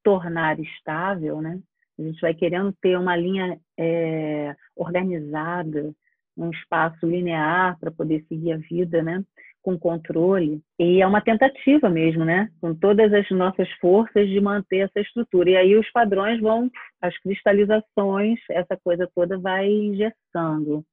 [0.03, 1.59] tornar estável, né?
[1.97, 5.93] A gente vai querendo ter uma linha é, organizada,
[6.37, 9.23] um espaço linear para poder seguir a vida, né?
[9.61, 10.61] com controle.
[10.79, 12.49] E é uma tentativa mesmo, né?
[12.59, 15.51] Com todas as nossas forças de manter essa estrutura.
[15.51, 16.69] E aí os padrões vão,
[17.01, 20.85] as cristalizações, essa coisa toda vai engessando.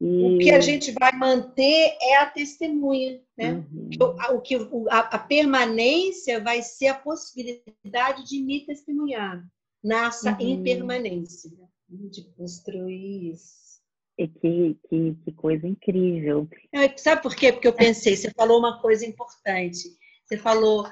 [0.00, 0.36] E...
[0.36, 3.64] O que a gente vai manter é a testemunha, né?
[3.72, 3.90] Uhum.
[4.34, 4.56] O, que,
[4.90, 9.44] a, a, permanência vai ser a possibilidade de me testemunhar
[9.82, 10.48] nessa uhum.
[10.48, 11.66] impermanência, né?
[11.88, 13.71] de construir isso.
[14.18, 16.48] E que, que, que coisa incrível.
[16.96, 17.52] Sabe por quê?
[17.52, 19.88] Porque eu pensei, você falou uma coisa importante.
[20.24, 20.86] Você falou,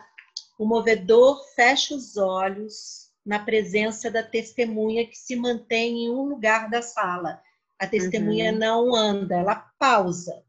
[0.59, 6.68] o movedor fecha os olhos na presença da testemunha que se mantém em um lugar
[6.70, 7.40] da sala.
[7.78, 8.59] A testemunha uhum.
[8.59, 10.42] não anda, ela pausa.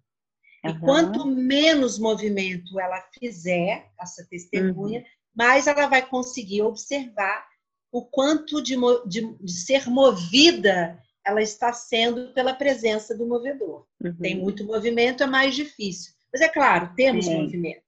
[0.64, 0.72] Uhum.
[0.72, 5.06] E quanto menos movimento ela fizer, essa testemunha, uhum.
[5.36, 7.46] mais ela vai conseguir observar
[7.92, 8.76] o quanto de,
[9.08, 13.86] de, de ser movida ela está sendo pela presença do movedor.
[14.04, 14.16] Uhum.
[14.16, 16.14] Tem muito movimento, é mais difícil.
[16.32, 17.42] Mas é claro, temos Sim.
[17.42, 17.84] movimento.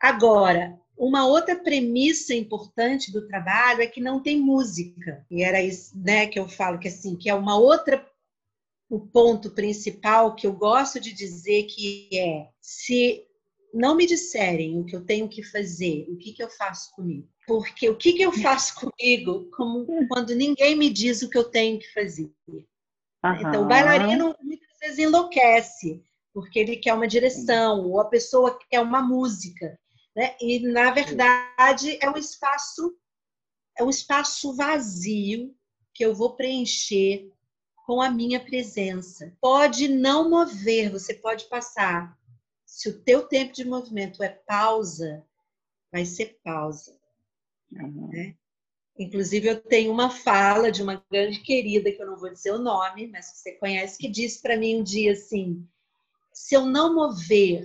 [0.00, 5.24] Agora, uma outra premissa importante do trabalho é que não tem música.
[5.30, 8.04] E era isso, né, que eu falo que assim, que é uma outra
[8.88, 13.24] o ponto principal que eu gosto de dizer que é se
[13.74, 17.28] não me disserem o que eu tenho que fazer, o que, que eu faço comigo.
[17.46, 21.44] Porque o que, que eu faço comigo como quando ninguém me diz o que eu
[21.44, 22.32] tenho que fazer?
[22.48, 23.34] Uhum.
[23.40, 26.02] Então, o bailarino muitas vezes enlouquece,
[26.34, 29.78] porque ele quer uma direção, ou a pessoa quer uma música.
[30.14, 30.34] Né?
[30.40, 32.96] E, na verdade, é um espaço
[33.78, 35.54] é um espaço vazio
[35.94, 37.30] que eu vou preencher
[37.86, 39.36] com a minha presença.
[39.40, 42.18] Pode não mover, você pode passar.
[42.64, 45.24] Se o teu tempo de movimento é pausa,
[45.92, 46.95] vai ser pausa.
[47.72, 48.08] Uhum.
[48.08, 48.36] Né?
[48.98, 52.58] Inclusive, eu tenho uma fala de uma grande querida, que eu não vou dizer o
[52.58, 55.66] nome, mas que você conhece, que disse para mim um dia assim:
[56.32, 57.64] se eu não mover,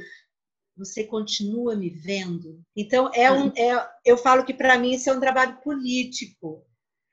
[0.75, 2.61] você continua me vendo?
[2.75, 6.65] Então, é um, é, eu falo que para mim isso é um trabalho político,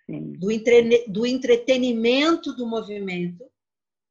[0.09, 3.45] do, entre, do entretenimento do movimento,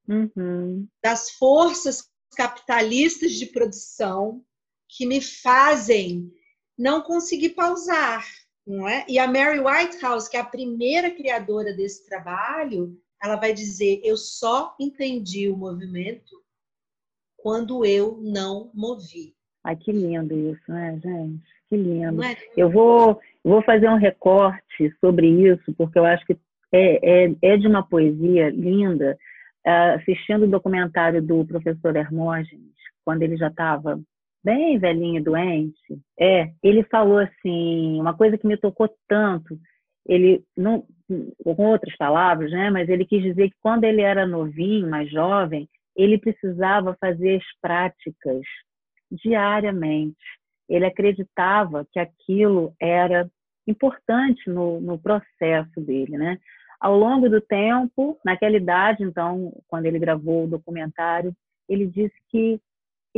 [0.07, 0.87] uhum.
[1.03, 4.45] das forças capitalistas de produção
[4.87, 6.31] que me fazem
[6.77, 8.25] não conseguir pausar
[8.67, 9.05] não é?
[9.07, 14.17] E a Mary Whitehouse, que é a primeira criadora desse trabalho, ela vai dizer: eu
[14.17, 16.35] só entendi o movimento
[17.37, 19.33] quando eu não movi.
[19.63, 21.43] Ai, que lindo isso, né, gente?
[21.69, 22.23] Que lindo.
[22.23, 22.35] É?
[22.55, 26.37] Eu vou, vou fazer um recorte sobre isso, porque eu acho que
[26.71, 29.17] é, é, é de uma poesia linda.
[29.65, 32.71] Uh, assistindo o documentário do professor Hermógenes,
[33.03, 33.99] quando ele já estava
[34.47, 35.99] bem velhinho, doente.
[36.17, 39.59] É, ele falou assim, uma coisa que me tocou tanto.
[40.05, 40.85] Ele não,
[41.43, 42.69] com outras palavras, né?
[42.69, 47.43] Mas ele quis dizer que quando ele era novinho, mais jovem, ele precisava fazer as
[47.61, 48.41] práticas
[49.11, 50.15] diariamente.
[50.69, 53.29] Ele acreditava que aquilo era
[53.67, 56.37] importante no, no processo dele, né?
[56.79, 61.33] Ao longo do tempo, naquela idade, então, quando ele gravou o documentário,
[61.67, 62.61] ele disse que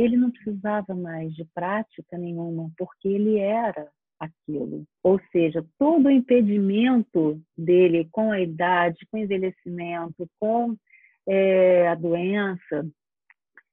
[0.00, 3.88] ele não precisava mais de prática nenhuma, porque ele era
[4.18, 4.84] aquilo.
[5.02, 10.76] Ou seja, todo o impedimento dele com a idade, com o envelhecimento, com
[11.26, 12.86] é, a doença,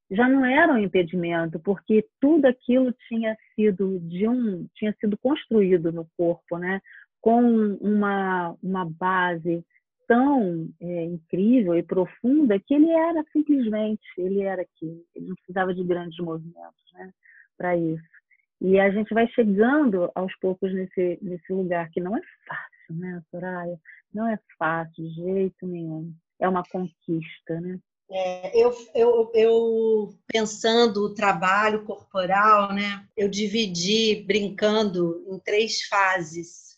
[0.09, 5.91] já não era um impedimento, porque tudo aquilo tinha sido de um, tinha sido construído
[5.91, 6.79] no corpo, né?
[7.19, 7.41] Com
[7.81, 9.65] uma, uma base
[10.07, 15.73] tão é, incrível e profunda que ele era simplesmente, ele era aqui, ele não precisava
[15.73, 17.11] de grandes movimentos né,
[17.57, 18.17] para isso.
[18.59, 23.21] E a gente vai chegando aos poucos nesse, nesse lugar que não é fácil, né,
[23.29, 23.79] Soraya?
[24.13, 26.11] Não é fácil de jeito nenhum.
[26.39, 27.77] É uma conquista, né?
[28.09, 36.77] É, eu, eu, eu, pensando o trabalho corporal, né, eu dividi, brincando, em três fases.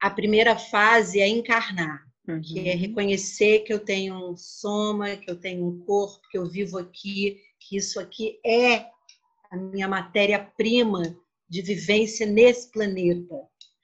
[0.00, 2.40] A primeira fase é encarnar, uhum.
[2.40, 6.46] que é reconhecer que eu tenho um soma, que eu tenho um corpo, que eu
[6.46, 8.86] vivo aqui, que isso aqui é
[9.50, 11.16] a minha matéria-prima
[11.48, 13.34] de vivência nesse planeta.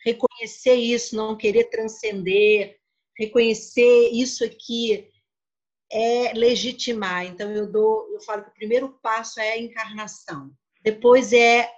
[0.05, 2.77] Reconhecer isso, não querer transcender,
[3.17, 5.09] reconhecer isso aqui
[5.91, 7.25] é legitimar.
[7.25, 10.51] Então eu dou, eu falo que o primeiro passo é a encarnação.
[10.83, 11.71] Depois é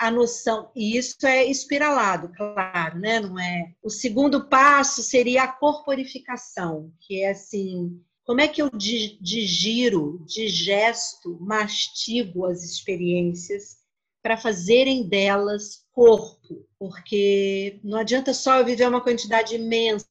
[0.00, 3.20] a noção, e isso é espiralado, claro, né?
[3.20, 3.74] Não é.
[3.82, 11.38] O segundo passo seria a corporificação, que é assim, como é que eu digiro, digesto,
[11.40, 13.78] mastigo as experiências
[14.22, 16.66] para fazerem delas corpo?
[16.78, 20.06] Porque não adianta só eu viver uma quantidade imensa.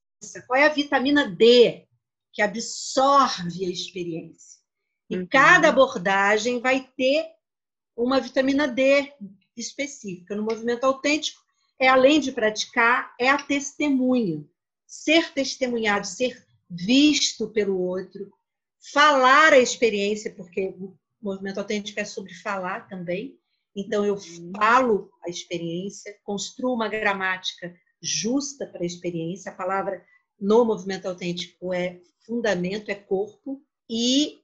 [0.47, 1.87] Qual é a vitamina D
[2.33, 4.59] que absorve a experiência.
[5.09, 5.27] E uhum.
[5.27, 7.25] cada abordagem vai ter
[7.95, 9.11] uma vitamina D
[9.59, 10.35] específica.
[10.35, 11.39] No movimento autêntico,
[11.79, 14.43] é além de praticar, é a testemunha.
[14.85, 18.31] Ser testemunhado, ser visto pelo outro,
[18.93, 23.37] falar a experiência, porque o movimento autêntico é sobre falar também.
[23.75, 24.51] Então, eu uhum.
[24.55, 29.51] falo a experiência, construo uma gramática justa para a experiência.
[29.51, 30.03] A palavra
[30.39, 34.39] no movimento autêntico é fundamento, é corpo, e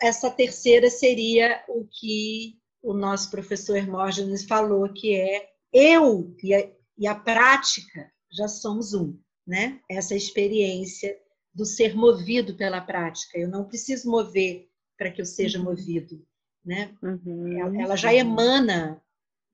[0.00, 6.68] essa terceira seria o que o nosso professor Hermógenes falou, que é eu e a,
[6.98, 9.80] e a prática já somos um, né?
[9.90, 11.16] Essa experiência
[11.54, 13.38] do ser movido pela prática.
[13.38, 15.64] Eu não preciso mover para que eu seja uhum.
[15.64, 16.22] movido,
[16.64, 16.94] né?
[17.02, 17.60] Uhum.
[17.60, 19.02] Ela, ela, já emana,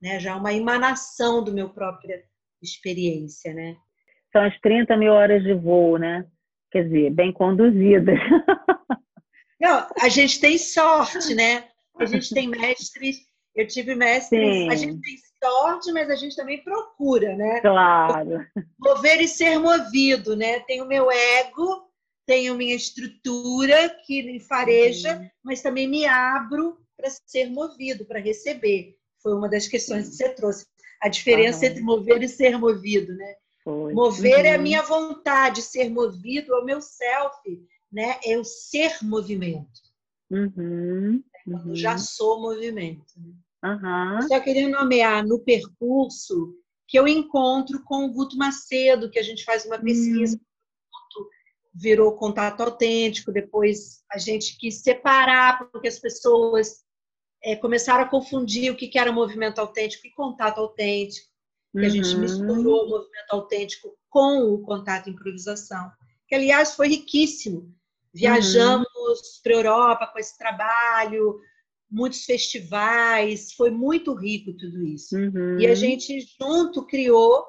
[0.01, 0.19] né?
[0.19, 2.23] Já é uma emanação do meu própria
[2.61, 3.75] experiência, né?
[4.31, 6.25] São as 30 mil horas de voo, né?
[6.71, 8.17] Quer dizer, bem conduzidas.
[9.61, 11.69] Não, a gente tem sorte, né?
[11.99, 13.17] A gente tem mestres,
[13.55, 14.69] eu tive mestres, Sim.
[14.69, 17.61] a gente tem sorte, mas a gente também procura, né?
[17.61, 18.45] Claro.
[18.79, 20.59] Mover e ser movido, né?
[20.61, 21.87] Tem o meu ego,
[22.25, 25.29] tenho minha estrutura que me fareja, uhum.
[25.43, 28.95] mas também me abro para ser movido, para receber.
[29.21, 30.65] Foi uma das questões que você trouxe.
[31.01, 31.65] A diferença uhum.
[31.65, 33.35] entre mover e ser movido, né?
[33.63, 33.93] Foi.
[33.93, 34.45] Mover uhum.
[34.45, 34.63] é a uhum.
[34.63, 37.37] minha vontade, ser movido é o meu self,
[37.91, 38.19] né?
[38.25, 39.81] É o ser movimento.
[40.31, 41.21] Uhum.
[41.43, 41.75] Quando uhum.
[41.75, 43.13] já sou movimento.
[43.63, 44.27] Uhum.
[44.27, 46.55] Só queria nomear no percurso
[46.87, 50.35] que eu encontro com o Guto Macedo, que a gente faz uma pesquisa.
[50.35, 51.25] Uhum.
[51.75, 56.83] Virou contato autêntico, depois a gente quis separar, porque as pessoas
[57.43, 61.33] é, começaram a confundir o que era movimento autêntico e contato autêntico
[61.73, 61.85] que uhum.
[61.85, 62.21] a gente uhum.
[62.21, 65.91] misturou o movimento autêntico com o contato improvisação,
[66.27, 67.73] que aliás foi riquíssimo.
[68.13, 69.15] Viajamos uhum.
[69.43, 71.39] para a Europa com esse trabalho,
[71.89, 75.15] muitos festivais, foi muito rico tudo isso.
[75.15, 75.59] Uhum.
[75.59, 77.45] E a gente junto criou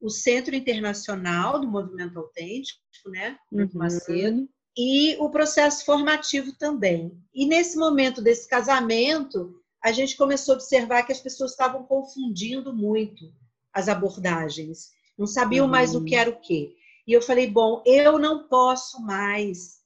[0.00, 3.68] o Centro Internacional do Movimento Autêntico, né, uhum.
[3.74, 7.12] Macedo, e o processo formativo também.
[7.32, 12.74] E nesse momento desse casamento, a gente começou a observar que as pessoas estavam confundindo
[12.74, 13.32] muito
[13.72, 15.70] as abordagens, não sabiam uhum.
[15.70, 16.74] mais o que era o quê.
[17.06, 19.81] E eu falei, bom, eu não posso mais,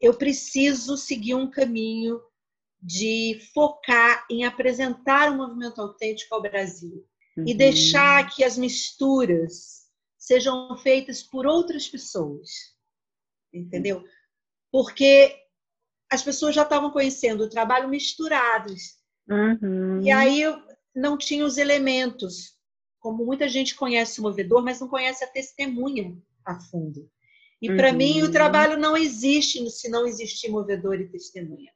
[0.00, 2.20] eu preciso seguir um caminho
[2.80, 7.04] de focar em apresentar o movimento autêntico ao Brasil
[7.36, 7.44] uhum.
[7.46, 12.50] e deixar que as misturas sejam feitas por outras pessoas,
[13.52, 14.04] entendeu?
[14.70, 15.34] Porque
[16.10, 18.98] as pessoas já estavam conhecendo o trabalho misturados.
[19.28, 20.00] Uhum.
[20.02, 20.42] E aí
[20.94, 22.56] não tinha os elementos
[22.98, 27.10] como muita gente conhece o movedor, mas não conhece a testemunha a fundo.
[27.60, 27.96] E para uhum.
[27.96, 31.72] mim o trabalho não existe se não existir movedor e testemunha.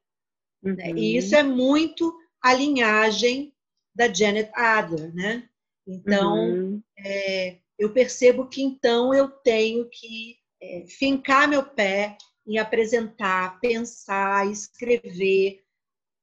[0.62, 0.76] Uhum.
[0.96, 3.52] E isso é muito a linhagem
[3.94, 5.48] da Janet Adler, né?
[5.86, 6.82] Então uhum.
[6.98, 12.16] é, eu percebo que então eu tenho que é, fincar meu pé
[12.46, 15.62] em apresentar, pensar, escrever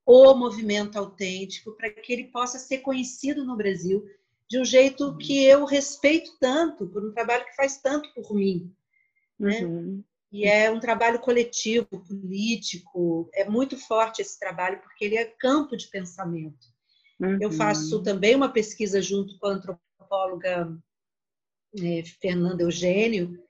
[0.05, 4.05] o movimento autêntico para que ele possa ser conhecido no Brasil
[4.49, 5.17] de um jeito uhum.
[5.17, 8.73] que eu respeito tanto, por um trabalho que faz tanto por mim.
[9.39, 9.63] Né?
[9.63, 10.03] Uhum.
[10.31, 15.75] E é um trabalho coletivo, político, é muito forte esse trabalho, porque ele é campo
[15.75, 16.67] de pensamento.
[17.19, 17.37] Uhum.
[17.41, 20.77] Eu faço também uma pesquisa junto com a antropóloga
[21.77, 23.43] é, Fernanda Eugênio,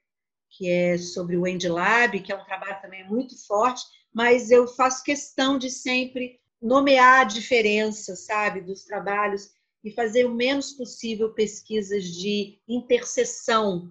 [0.49, 3.83] que é sobre o End Lab, que é um trabalho também muito forte,
[4.13, 9.51] mas eu faço questão de sempre nomear a diferença, sabe, dos trabalhos
[9.83, 13.89] e fazer o menos possível pesquisas de interseção.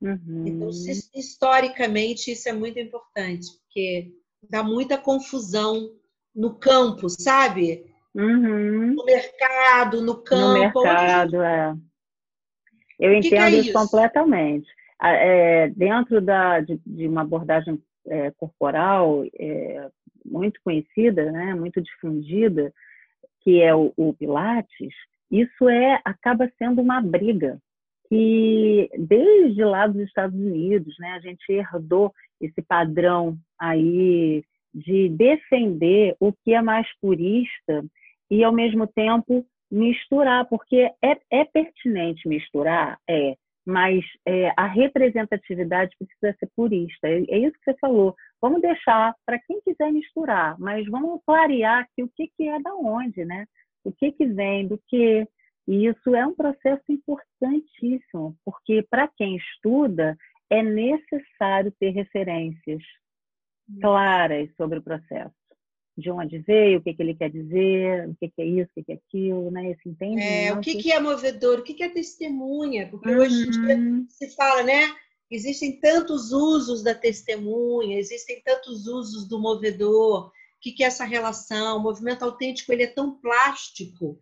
[0.00, 0.44] Uhum.
[0.46, 0.68] Então,
[1.14, 4.12] historicamente, isso é muito importante, porque
[4.48, 5.90] dá muita confusão
[6.34, 7.86] no campo, sabe?
[8.14, 8.94] Uhum.
[8.94, 10.80] No mercado, no campo.
[10.80, 11.46] No mercado, onde...
[11.46, 11.74] é.
[12.98, 13.60] Eu entendo que é isso?
[13.60, 14.68] isso completamente.
[15.02, 19.90] É, dentro da, de, de uma abordagem é, corporal é,
[20.24, 22.72] muito conhecida, né, muito difundida,
[23.42, 24.94] que é o, o, Pilates,
[25.30, 27.60] isso é acaba sendo uma briga
[28.08, 34.44] que desde lá dos Estados Unidos, né, a gente herdou esse padrão aí
[34.74, 37.84] de defender o que é mais purista
[38.30, 43.34] e ao mesmo tempo misturar, porque é, é pertinente misturar, é,
[43.66, 47.08] mas é, a representatividade precisa ser purista.
[47.08, 48.14] É, é, isso que você falou.
[48.40, 52.74] Vamos deixar para quem quiser misturar, mas vamos clarear aqui o que, que é da
[52.74, 53.46] onde, né?
[53.84, 55.26] O que, que vem, do que.
[55.66, 60.16] E isso é um processo importantíssimo, porque para quem estuda
[60.48, 62.82] é necessário ter referências
[63.68, 63.80] hum.
[63.80, 65.34] claras sobre o processo
[65.96, 68.74] de onde veio, o que, que ele quer dizer, o que, que é isso, o
[68.74, 69.70] que, que é aquilo, né?
[69.70, 70.22] Esse entendimento.
[70.22, 73.18] É, o que, que é movedor, o que, que é testemunha, porque uhum.
[73.18, 74.06] hoje em dia uhum.
[74.08, 74.94] se fala, né?
[75.30, 81.04] Existem tantos usos da testemunha, existem tantos usos do movedor, o que, que é essa
[81.04, 81.78] relação?
[81.78, 84.20] O movimento autêntico ele é tão plástico,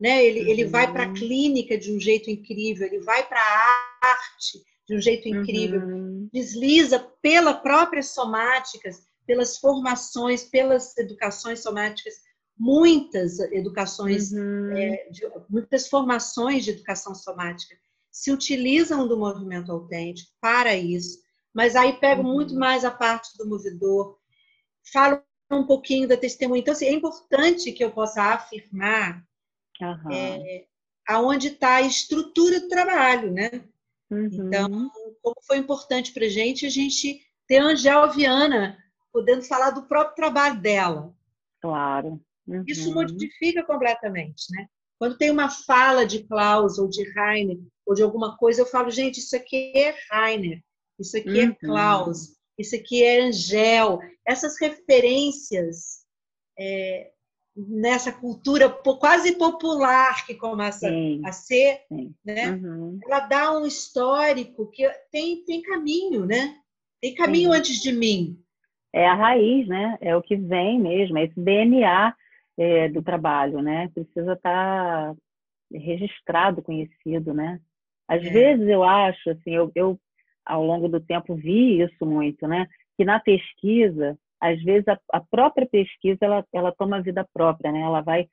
[0.00, 0.24] né?
[0.24, 0.48] Ele, uhum.
[0.48, 1.14] ele vai para a uhum.
[1.14, 6.28] clínica de um jeito incrível, ele vai para a arte de um jeito incrível, uhum.
[6.32, 12.14] desliza pela própria somáticas pelas formações, pelas educações somáticas,
[12.58, 14.72] muitas educações, uhum.
[14.76, 17.76] é, de, muitas formações de educação somática
[18.10, 21.20] se utilizam do movimento autêntico para isso,
[21.54, 22.34] mas aí pego uhum.
[22.34, 24.18] muito mais a parte do movedor,
[24.92, 26.60] falo um pouquinho da testemunha.
[26.60, 29.24] Então, assim, é importante que eu possa afirmar
[29.82, 30.12] uhum.
[30.12, 30.64] é,
[31.08, 33.50] aonde está a estrutura do trabalho, né?
[34.10, 34.28] Uhum.
[34.32, 34.90] Então,
[35.22, 38.78] como foi importante para a gente a gente ter a Angel Viana
[39.12, 41.14] podendo falar do próprio trabalho dela.
[41.60, 42.20] Claro.
[42.46, 42.64] Uhum.
[42.66, 44.66] Isso modifica completamente, né?
[44.98, 48.90] Quando tem uma fala de Klaus ou de Heiner ou de alguma coisa, eu falo,
[48.90, 50.62] gente, isso aqui é Heiner,
[50.98, 51.50] isso aqui é uhum.
[51.50, 53.98] é Klaus, isso aqui é Angel.
[54.26, 56.04] Essas referências
[56.58, 57.10] é,
[57.68, 61.20] nessa cultura quase popular que começa Sim.
[61.24, 62.14] a ser, Sim.
[62.24, 62.50] né?
[62.50, 62.98] Uhum.
[63.04, 66.56] Ela dá um histórico que tem, tem caminho, né?
[67.00, 67.58] Tem caminho Sim.
[67.58, 68.40] antes de mim
[68.92, 69.96] é a raiz, né?
[70.00, 72.14] É o que vem mesmo, é esse DNA
[72.58, 73.88] é, do trabalho, né?
[73.94, 75.16] Precisa estar tá
[75.72, 77.60] registrado, conhecido, né?
[78.08, 78.30] Às é.
[78.30, 79.98] vezes eu acho, assim, eu, eu
[80.44, 82.66] ao longo do tempo vi isso muito, né?
[82.96, 87.80] Que na pesquisa, às vezes a, a própria pesquisa ela, ela toma vida própria, né?
[87.80, 88.28] Ela vai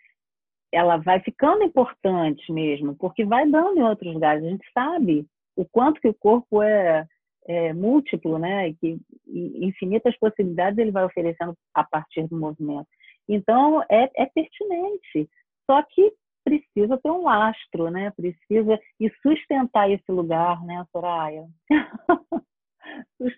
[0.72, 4.44] ela vai ficando importante mesmo, porque vai dando em outros lugares.
[4.44, 7.08] A gente sabe o quanto que o corpo é
[7.48, 8.74] é, múltiplo, né?
[8.74, 12.88] Que infinitas possibilidades ele vai oferecendo a partir do movimento.
[13.28, 15.30] Então é, é pertinente,
[15.70, 18.12] só que precisa ter um lastro, né?
[18.12, 21.46] Precisa e sustentar esse lugar, né, Soraya?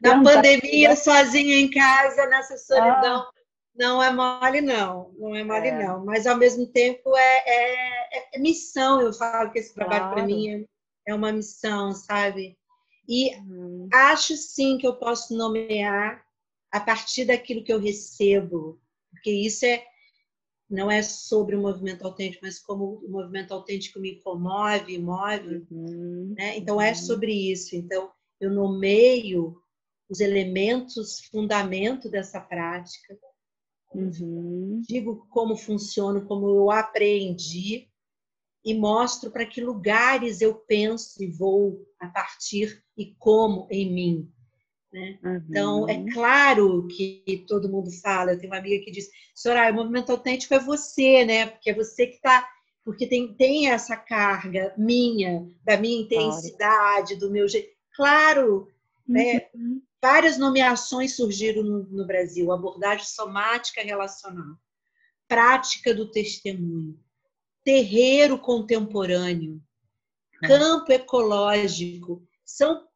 [0.02, 3.32] Na pandemia, sozinha em casa, nessa solidão, ah.
[3.76, 5.12] não é mole, não.
[5.18, 5.84] Não é mole, é.
[5.86, 6.06] não.
[6.06, 9.02] Mas, ao mesmo tempo, é, é, é missão.
[9.02, 10.16] Eu falo que esse trabalho, claro.
[10.16, 10.66] para mim, é,
[11.12, 12.58] é uma missão, sabe?
[13.08, 13.90] E uhum.
[13.92, 16.24] acho sim que eu posso nomear
[16.72, 18.80] a partir daquilo que eu recebo,
[19.12, 19.84] porque isso é
[20.70, 26.36] não é sobre o movimento autêntico, mas como o movimento autêntico me comove, move, uhum.
[26.38, 26.56] né?
[26.58, 26.96] Então é uhum.
[26.96, 27.76] sobre isso.
[27.76, 29.62] Então eu nomeio
[30.10, 33.18] os elementos, fundamento dessa prática,
[33.94, 34.82] uhum.
[34.88, 37.88] digo como funciona, como eu aprendi
[38.66, 44.32] e mostro para que lugares eu penso e vou a partir e como em mim.
[44.92, 45.20] Né?
[45.24, 45.36] Uhum.
[45.48, 48.32] Então, é claro que todo mundo fala.
[48.32, 51.46] Eu tenho uma amiga que diz: Soraya, o movimento autêntico é você, né?
[51.46, 52.48] Porque é você que está.
[52.84, 57.70] Porque tem, tem essa carga minha, da minha intensidade, do meu jeito.
[57.96, 58.72] Claro,
[59.08, 59.50] né?
[59.54, 59.76] uhum.
[59.76, 59.82] né?
[60.02, 64.56] várias nomeações surgiram no, no Brasil: abordagem somática relacional,
[65.28, 66.98] prática do testemunho,
[67.64, 69.62] terreiro contemporâneo,
[70.44, 70.48] é.
[70.48, 72.88] campo ecológico, são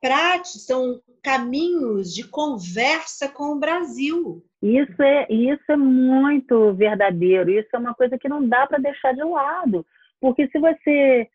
[0.00, 4.44] práticas, são caminhos de conversa com o Brasil.
[4.62, 9.14] Isso é, isso é muito verdadeiro, isso é uma coisa que não dá para deixar
[9.14, 9.86] de lado,
[10.20, 11.28] porque se você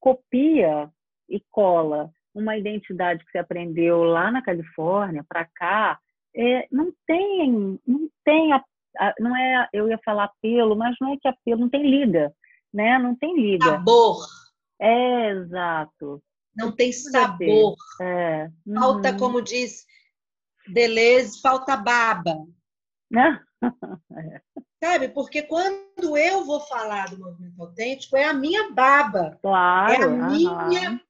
[0.00, 0.90] copia
[1.28, 5.98] e cola uma identidade que você aprendeu lá na Califórnia para cá,
[6.36, 8.62] é, não tem, não tem a,
[8.98, 12.30] a, não é, eu ia falar apelo, mas não é que apelo, não tem liga.
[12.72, 12.98] né?
[12.98, 13.64] Não tem liga.
[13.64, 14.18] Sabor.
[14.78, 16.22] É, exato.
[16.54, 17.74] Não tem sabor.
[18.02, 18.50] É.
[18.66, 18.74] Uhum.
[18.74, 19.86] Falta, como diz
[20.68, 22.36] Deleuze, falta baba.
[23.10, 23.40] Né?
[24.12, 24.40] é.
[24.84, 25.08] Sabe?
[25.08, 29.38] Porque quando eu vou falar do movimento autêntico, é a minha baba.
[29.40, 29.92] Claro.
[29.92, 31.00] É a minha,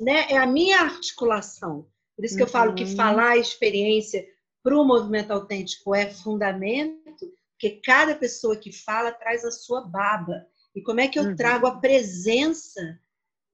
[0.00, 0.26] né?
[0.30, 1.86] É a minha articulação.
[2.16, 2.48] Por isso que uhum.
[2.48, 4.26] eu falo que falar a experiência
[4.62, 10.46] para o movimento autêntico é fundamento, porque cada pessoa que fala traz a sua baba.
[10.74, 11.36] E como é que eu uhum.
[11.36, 12.98] trago a presença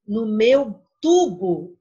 [0.07, 1.76] no meu tubo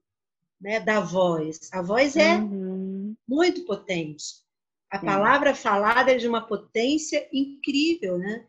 [0.60, 1.70] né, da voz?
[1.72, 3.16] A voz é uhum.
[3.28, 4.44] muito potente.
[4.90, 8.46] A palavra falada é de uma potência incrível, né?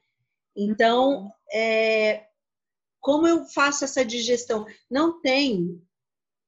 [0.54, 1.30] Então, uhum.
[1.52, 2.26] é,
[3.00, 4.66] como eu faço essa digestão?
[4.90, 5.82] Não tem,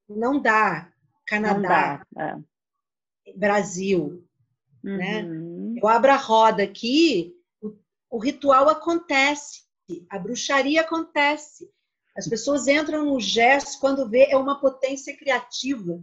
[0.09, 0.93] não dá.
[1.27, 2.43] Canadá, não dá.
[3.27, 3.33] É.
[3.37, 4.25] Brasil,
[4.83, 5.23] né?
[5.23, 5.75] uhum.
[5.75, 5.81] né?
[5.83, 7.77] Eu abro a roda aqui, o,
[8.11, 9.63] o ritual acontece,
[10.11, 11.71] a bruxaria acontece.
[12.17, 16.03] As pessoas entram no gesto quando vê é uma potência criativa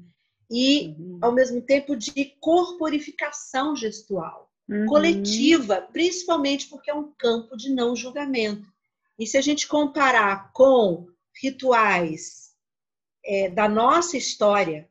[0.50, 1.20] e, uhum.
[1.22, 4.86] ao mesmo tempo, de corporificação gestual, uhum.
[4.86, 8.68] coletiva, principalmente porque é um campo de não julgamento.
[9.18, 11.08] E se a gente comparar com
[11.42, 12.45] rituais
[13.26, 14.90] é, da nossa história,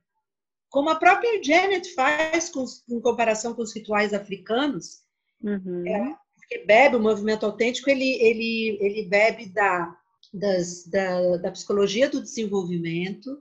[0.69, 5.03] como a própria Janet faz com, em comparação com os rituais africanos,
[5.43, 5.87] uhum.
[5.87, 9.97] é, porque bebe o movimento autêntico, ele, ele, ele bebe da,
[10.33, 13.41] das, da, da psicologia do desenvolvimento,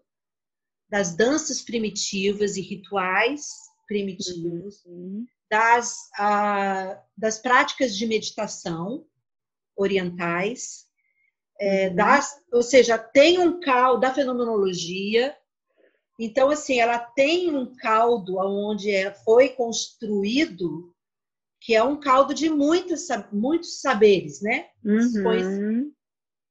[0.88, 3.48] das danças primitivas e rituais
[3.88, 5.26] primitivos, uhum.
[5.50, 9.06] das, a, das práticas de meditação
[9.76, 10.86] orientais,
[11.64, 11.96] é, uhum.
[11.96, 15.34] das, ou seja, tem um caldo da fenomenologia.
[16.20, 20.94] Então, assim, ela tem um caldo onde é, foi construído,
[21.62, 24.68] que é um caldo de muitos, muitos saberes, né?
[24.84, 25.94] Uhum.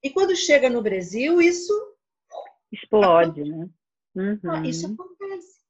[0.02, 1.72] E quando chega no Brasil, isso
[2.72, 3.68] explode, né?
[4.16, 4.64] Uhum.
[4.64, 5.60] Isso acontece.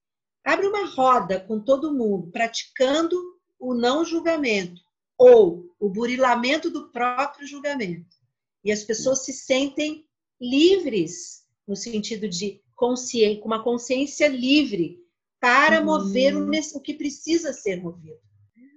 [0.44, 3.20] Abre uma roda com todo mundo praticando
[3.58, 4.80] o não julgamento
[5.18, 8.21] ou o burilamento do próprio julgamento.
[8.64, 10.04] E as pessoas se sentem
[10.40, 14.98] livres no sentido de consciência, com uma consciência livre
[15.40, 15.86] para uhum.
[15.86, 18.18] mover o, o, que precisa ser movido.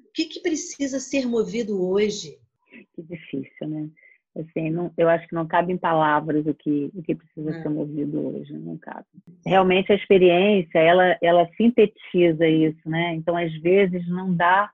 [0.07, 2.39] O que, que precisa ser movido hoje?
[2.93, 3.89] Que difícil, né?
[4.37, 7.61] Assim, não, eu acho que não cabe em palavras o que, o que precisa é.
[7.61, 9.05] ser movido hoje, não cabe.
[9.45, 13.13] Realmente a experiência, ela, ela sintetiza isso, né?
[13.13, 14.69] Então, às vezes, não dá,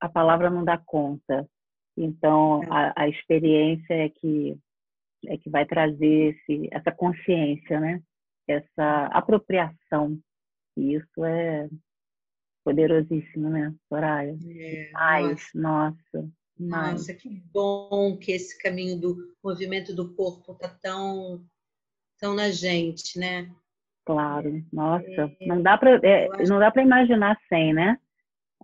[0.00, 1.48] a palavra não dá conta.
[1.96, 2.66] Então, é.
[2.70, 4.56] a, a experiência é que,
[5.26, 8.02] é que vai trazer esse, essa consciência, né?
[8.48, 10.18] Essa apropriação.
[10.76, 11.68] E isso é
[12.64, 14.36] poderosíssimo, né, Soraya?
[14.48, 15.22] É, Ai,
[15.54, 15.98] nossa.
[16.14, 16.30] nossa.
[16.58, 21.44] Nossa, que bom que esse caminho do movimento do corpo está tão,
[22.18, 23.50] tão na gente, né?
[24.06, 25.04] Claro, nossa,
[25.40, 27.98] é, não dá para é, não dá para imaginar sem, né?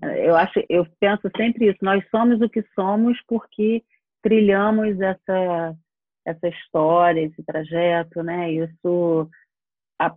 [0.02, 1.78] Eu acho, eu penso sempre isso.
[1.82, 3.84] Nós somos o que somos porque
[4.22, 5.76] trilhamos essa
[6.24, 8.52] essa história, esse trajeto, né?
[8.52, 9.28] Isso,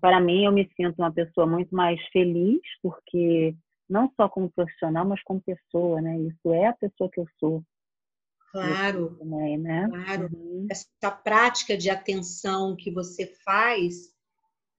[0.02, 3.56] para mim, eu me sinto uma pessoa muito mais feliz porque
[3.90, 6.20] não só como profissional, mas como pessoa, né?
[6.20, 7.64] Isso é a pessoa que eu sou.
[8.52, 9.88] Claro, também, né?
[9.90, 10.30] claro.
[10.32, 10.68] Uhum.
[10.70, 14.14] Essa prática de atenção que você faz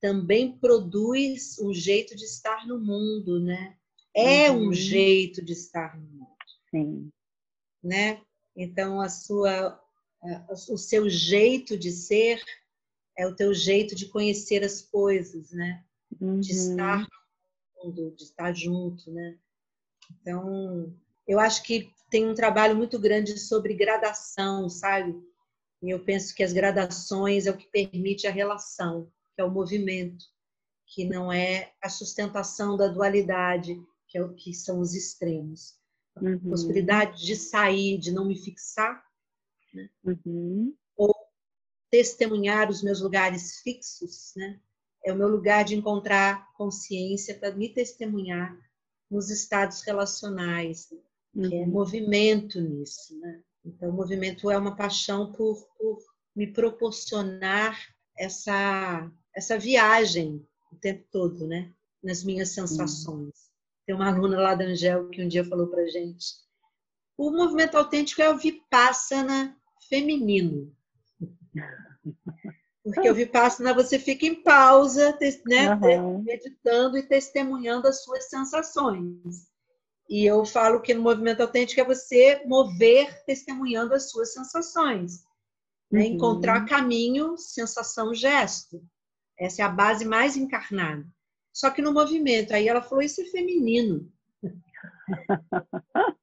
[0.00, 3.76] também produz um jeito de estar no mundo, né?
[4.14, 4.68] É uhum.
[4.68, 6.28] um jeito de estar no mundo.
[6.70, 7.10] Sim.
[7.82, 8.20] Né?
[8.56, 9.80] Então a sua
[10.68, 12.42] o seu jeito de ser
[13.16, 15.84] é o teu jeito de conhecer as coisas, né?
[16.20, 16.40] Uhum.
[16.40, 19.36] De estar no mundo, de estar junto, né?
[20.10, 20.92] Então,
[21.26, 25.14] eu acho que tem um trabalho muito grande sobre gradação, sabe?
[25.82, 29.50] E eu penso que as gradações é o que permite a relação, que é o
[29.50, 30.24] movimento,
[30.86, 33.80] que não é a sustentação da dualidade,
[34.14, 35.74] que é o que são os extremos.
[36.22, 36.36] Uhum.
[36.36, 39.04] A possibilidade de sair, de não me fixar,
[39.74, 39.90] né?
[40.04, 40.72] uhum.
[40.96, 41.12] ou
[41.90, 44.60] testemunhar os meus lugares fixos, né?
[45.04, 48.56] é o meu lugar de encontrar consciência para me testemunhar
[49.10, 50.92] nos estados relacionais,
[51.34, 51.48] uhum.
[51.48, 51.66] que é uhum.
[51.66, 53.42] movimento nisso, né?
[53.64, 55.98] Então, o movimento é uma paixão por, por
[56.36, 57.76] me proporcionar
[58.16, 61.72] essa, essa viagem o tempo todo, né?
[62.00, 63.52] Nas minhas sensações.
[63.86, 66.26] Tem uma aluna lá da Angel que um dia falou para gente:
[67.16, 69.56] o movimento autêntico é o vipassana
[69.88, 70.74] feminino.
[72.84, 76.22] Porque o Vipassana você fica em pausa, né, uhum.
[76.22, 79.48] meditando e testemunhando as suas sensações.
[80.06, 85.24] E eu falo que no movimento autêntico é você mover testemunhando as suas sensações.
[85.90, 86.00] Né?
[86.00, 86.06] Uhum.
[86.08, 88.82] Encontrar caminho, sensação, gesto.
[89.38, 91.06] Essa é a base mais encarnada.
[91.54, 94.10] Só que no movimento, aí ela falou, isso é feminino.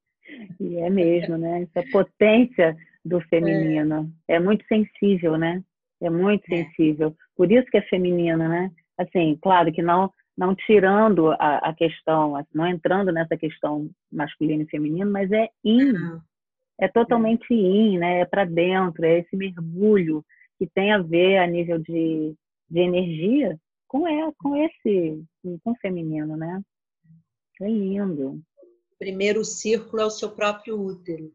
[0.60, 1.66] e é mesmo, né?
[1.74, 4.12] Essa potência do feminino.
[4.28, 5.64] É, é muito sensível, né?
[6.02, 6.58] É muito é.
[6.58, 7.16] sensível.
[7.38, 8.70] Por isso que é feminino, né?
[8.98, 14.64] Assim, claro que não não tirando a, a questão, assim, não entrando nessa questão masculino
[14.64, 15.92] e feminino, mas é in.
[15.92, 16.20] Uhum.
[16.80, 17.56] É totalmente é.
[17.56, 18.22] in, né?
[18.22, 20.26] É para dentro, é esse mergulho
[20.58, 22.34] que tem a ver a nível de,
[22.70, 23.58] de energia
[23.92, 26.62] com, é, com esse, com o feminino, né?
[27.62, 28.42] É lindo.
[28.98, 31.30] Primeiro círculo é o seu próprio útero.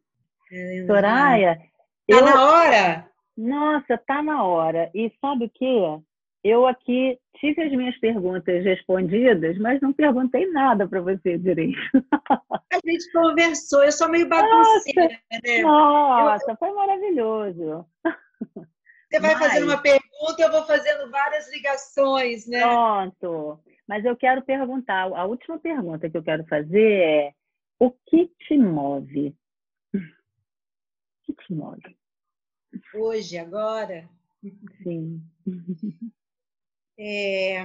[0.51, 1.67] É, Soraya, tá
[2.09, 2.25] eu...
[2.25, 3.11] na hora.
[3.37, 4.91] Nossa, tá na hora.
[4.95, 6.03] E sabe o que?
[6.43, 11.77] Eu aqui tive as minhas perguntas respondidas, mas não perguntei nada para você direito.
[12.73, 15.63] A gente conversou, eu sou meio bagunceira, nossa, né?
[15.63, 16.57] Nossa, eu...
[16.57, 17.87] foi maravilhoso.
[19.11, 19.39] Você vai mas...
[19.39, 20.06] fazendo uma pergunta,
[20.39, 22.61] eu vou fazendo várias ligações, né?
[22.61, 23.61] Pronto.
[23.87, 27.35] Mas eu quero perguntar, a última pergunta que eu quero fazer é:
[27.79, 29.37] o que te move?
[29.95, 29.99] O
[31.25, 31.97] que te move?
[32.95, 34.09] Hoje, agora?
[34.83, 35.23] Sim.
[36.99, 37.65] É,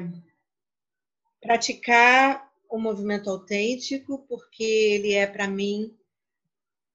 [1.41, 5.97] praticar o movimento autêntico, porque ele é, para mim,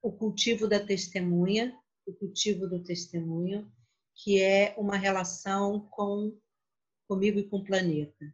[0.01, 3.71] o cultivo da testemunha, o cultivo do testemunho,
[4.17, 6.35] que é uma relação com
[7.07, 8.33] comigo e com o planeta.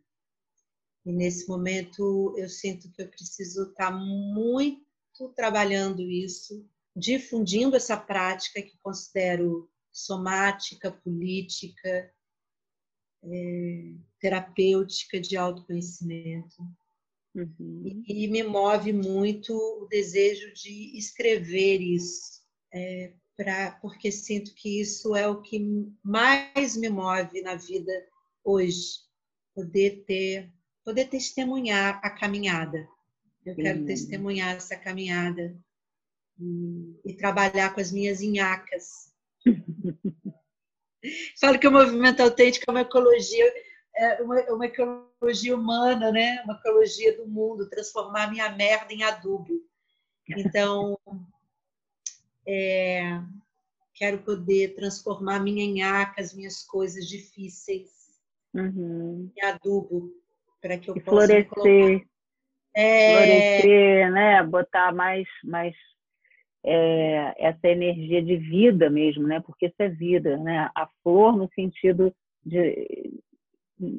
[1.06, 6.66] E nesse momento eu sinto que eu preciso estar muito trabalhando isso,
[6.96, 12.12] difundindo essa prática que considero somática, política,
[13.22, 16.56] é, terapêutica de autoconhecimento.
[17.36, 18.04] Uhum.
[18.08, 24.82] E, e, me move muito o desejo de escrever isso, é, pra, porque sinto que
[24.82, 25.60] isso é o que
[26.04, 27.92] mais me move na vida
[28.44, 29.00] hoje,
[29.56, 30.52] poder ter,
[30.84, 32.88] poder testemunhar a caminhada.
[33.46, 33.86] Eu quero uhum.
[33.86, 35.56] testemunhar essa caminhada
[36.40, 39.12] e, e, trabalhar com as minhas inhacas.
[41.40, 43.54] Falo que o movimento autêntico é uma ecologia,
[43.96, 46.42] é uma, uma ecologia humana, né?
[46.44, 49.62] Uma ecologia do mundo, transformar minha merda em adubo.
[50.38, 50.98] Então,
[52.48, 53.20] é,
[53.94, 57.90] quero poder transformar minha nhaca, as minhas coisas difíceis,
[58.54, 59.32] uhum.
[59.36, 60.12] em adubo,
[60.62, 62.06] para que eu e possa florescer,
[62.76, 63.18] é...
[63.18, 64.44] florescer, né?
[64.44, 65.76] Botar mais, mais
[66.66, 69.42] é, essa energia de vida mesmo, né?
[69.42, 70.70] Porque isso é vida, né?
[70.76, 72.14] A flor no sentido
[72.46, 73.22] de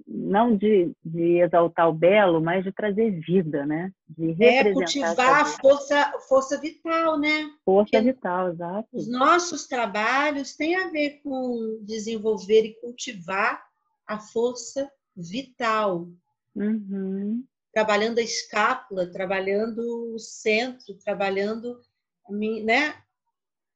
[0.06, 3.92] não de, de, exaltar o belo, mas de trazer vida, né?
[4.08, 7.50] De é cultivar a força, força vital, né?
[7.64, 8.88] Força Porque vital, exato.
[8.92, 13.62] Os nossos trabalhos têm a ver com desenvolver e cultivar
[14.06, 16.08] a força vital.
[16.54, 17.44] Uhum.
[17.72, 21.80] Trabalhando a escápula, trabalhando o centro, trabalhando
[22.62, 22.94] né,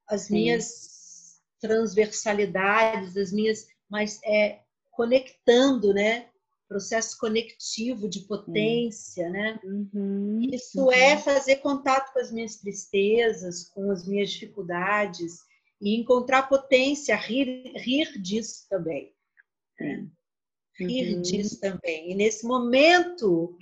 [0.09, 0.35] as Sim.
[0.35, 4.61] minhas transversalidades, as minhas, mas é
[4.99, 6.29] conectando, né?
[6.67, 9.61] Processo conectivo de potência, né?
[9.63, 10.93] Uhum, Isso uhum.
[10.93, 15.39] é fazer contato com as minhas tristezas, com as minhas dificuldades
[15.81, 19.15] e encontrar potência, rir, rir disso também.
[19.79, 20.09] Né?
[20.77, 21.23] Rir uhum.
[21.23, 22.11] disso também.
[22.11, 23.57] E nesse momento.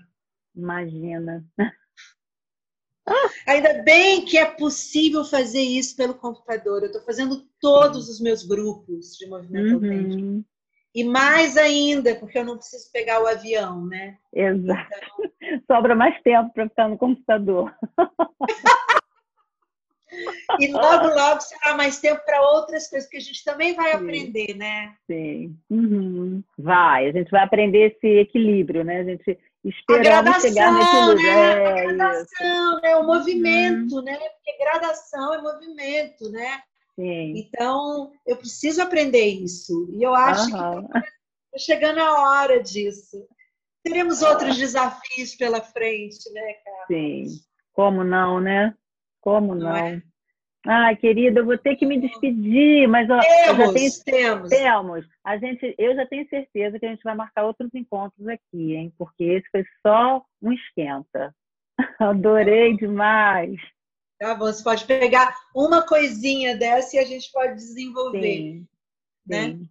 [0.54, 1.46] Imagina.
[3.46, 6.80] Ainda bem que é possível fazer isso pelo computador.
[6.80, 9.74] Eu estou fazendo todos os meus grupos de movimento uhum.
[9.74, 10.55] autêntico.
[10.96, 14.16] E mais ainda, porque eu não preciso pegar o avião, né?
[14.32, 14.88] Exato.
[15.18, 15.60] Então...
[15.70, 17.70] Sobra mais tempo para ficar no computador.
[20.58, 23.96] e logo, logo será mais tempo para outras coisas que a gente também vai Sim.
[23.98, 24.94] aprender, né?
[25.06, 25.54] Sim.
[25.68, 26.42] Uhum.
[26.58, 29.00] Vai, a gente vai aprender esse equilíbrio, né?
[29.00, 31.16] A gente esperamos chegar nesse lugar.
[31.16, 31.62] Né?
[31.62, 32.96] É, a gradação, né?
[32.96, 34.02] O movimento, uhum.
[34.02, 34.16] né?
[34.16, 36.62] Porque gradação é movimento, né?
[36.98, 37.34] Sim.
[37.36, 39.88] Então, eu preciso aprender isso.
[39.92, 40.88] E eu acho uhum.
[40.88, 43.26] que está chegando a hora disso.
[43.84, 46.86] Teremos outros desafios pela frente, né, cara?
[46.88, 47.26] Sim.
[47.72, 48.74] Como não, né?
[49.20, 49.68] Como não?
[49.68, 50.02] não é?
[50.68, 54.48] Ai, querida, eu vou ter que me despedir, mas ó, temos, já tenho, temos.
[54.48, 55.06] temos.
[55.22, 58.92] A gente, eu já tenho certeza que a gente vai marcar outros encontros aqui, hein?
[58.98, 61.32] Porque esse foi só um esquenta.
[62.00, 63.60] Adorei demais.
[64.18, 68.20] Tá bom, você pode pegar uma coisinha dessa e a gente pode desenvolver.
[68.20, 68.68] Sim,
[69.26, 69.50] né?
[69.50, 69.68] Sim.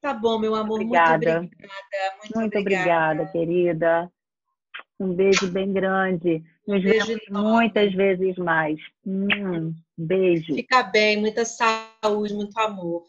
[0.00, 0.80] Tá bom, meu amor.
[0.80, 1.40] Obrigada.
[1.40, 2.16] Muito obrigada.
[2.18, 3.22] Muito, muito obrigada.
[3.22, 4.12] obrigada, querida.
[4.98, 6.42] Um beijo bem grande.
[6.66, 8.78] Nos vemos muitas vezes mais.
[9.04, 10.54] Hum, beijo.
[10.54, 13.04] Fica bem, muita saúde, muito amor.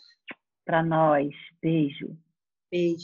[0.66, 1.30] para nós.
[1.62, 2.18] Beijo.
[2.72, 3.00] Beijo.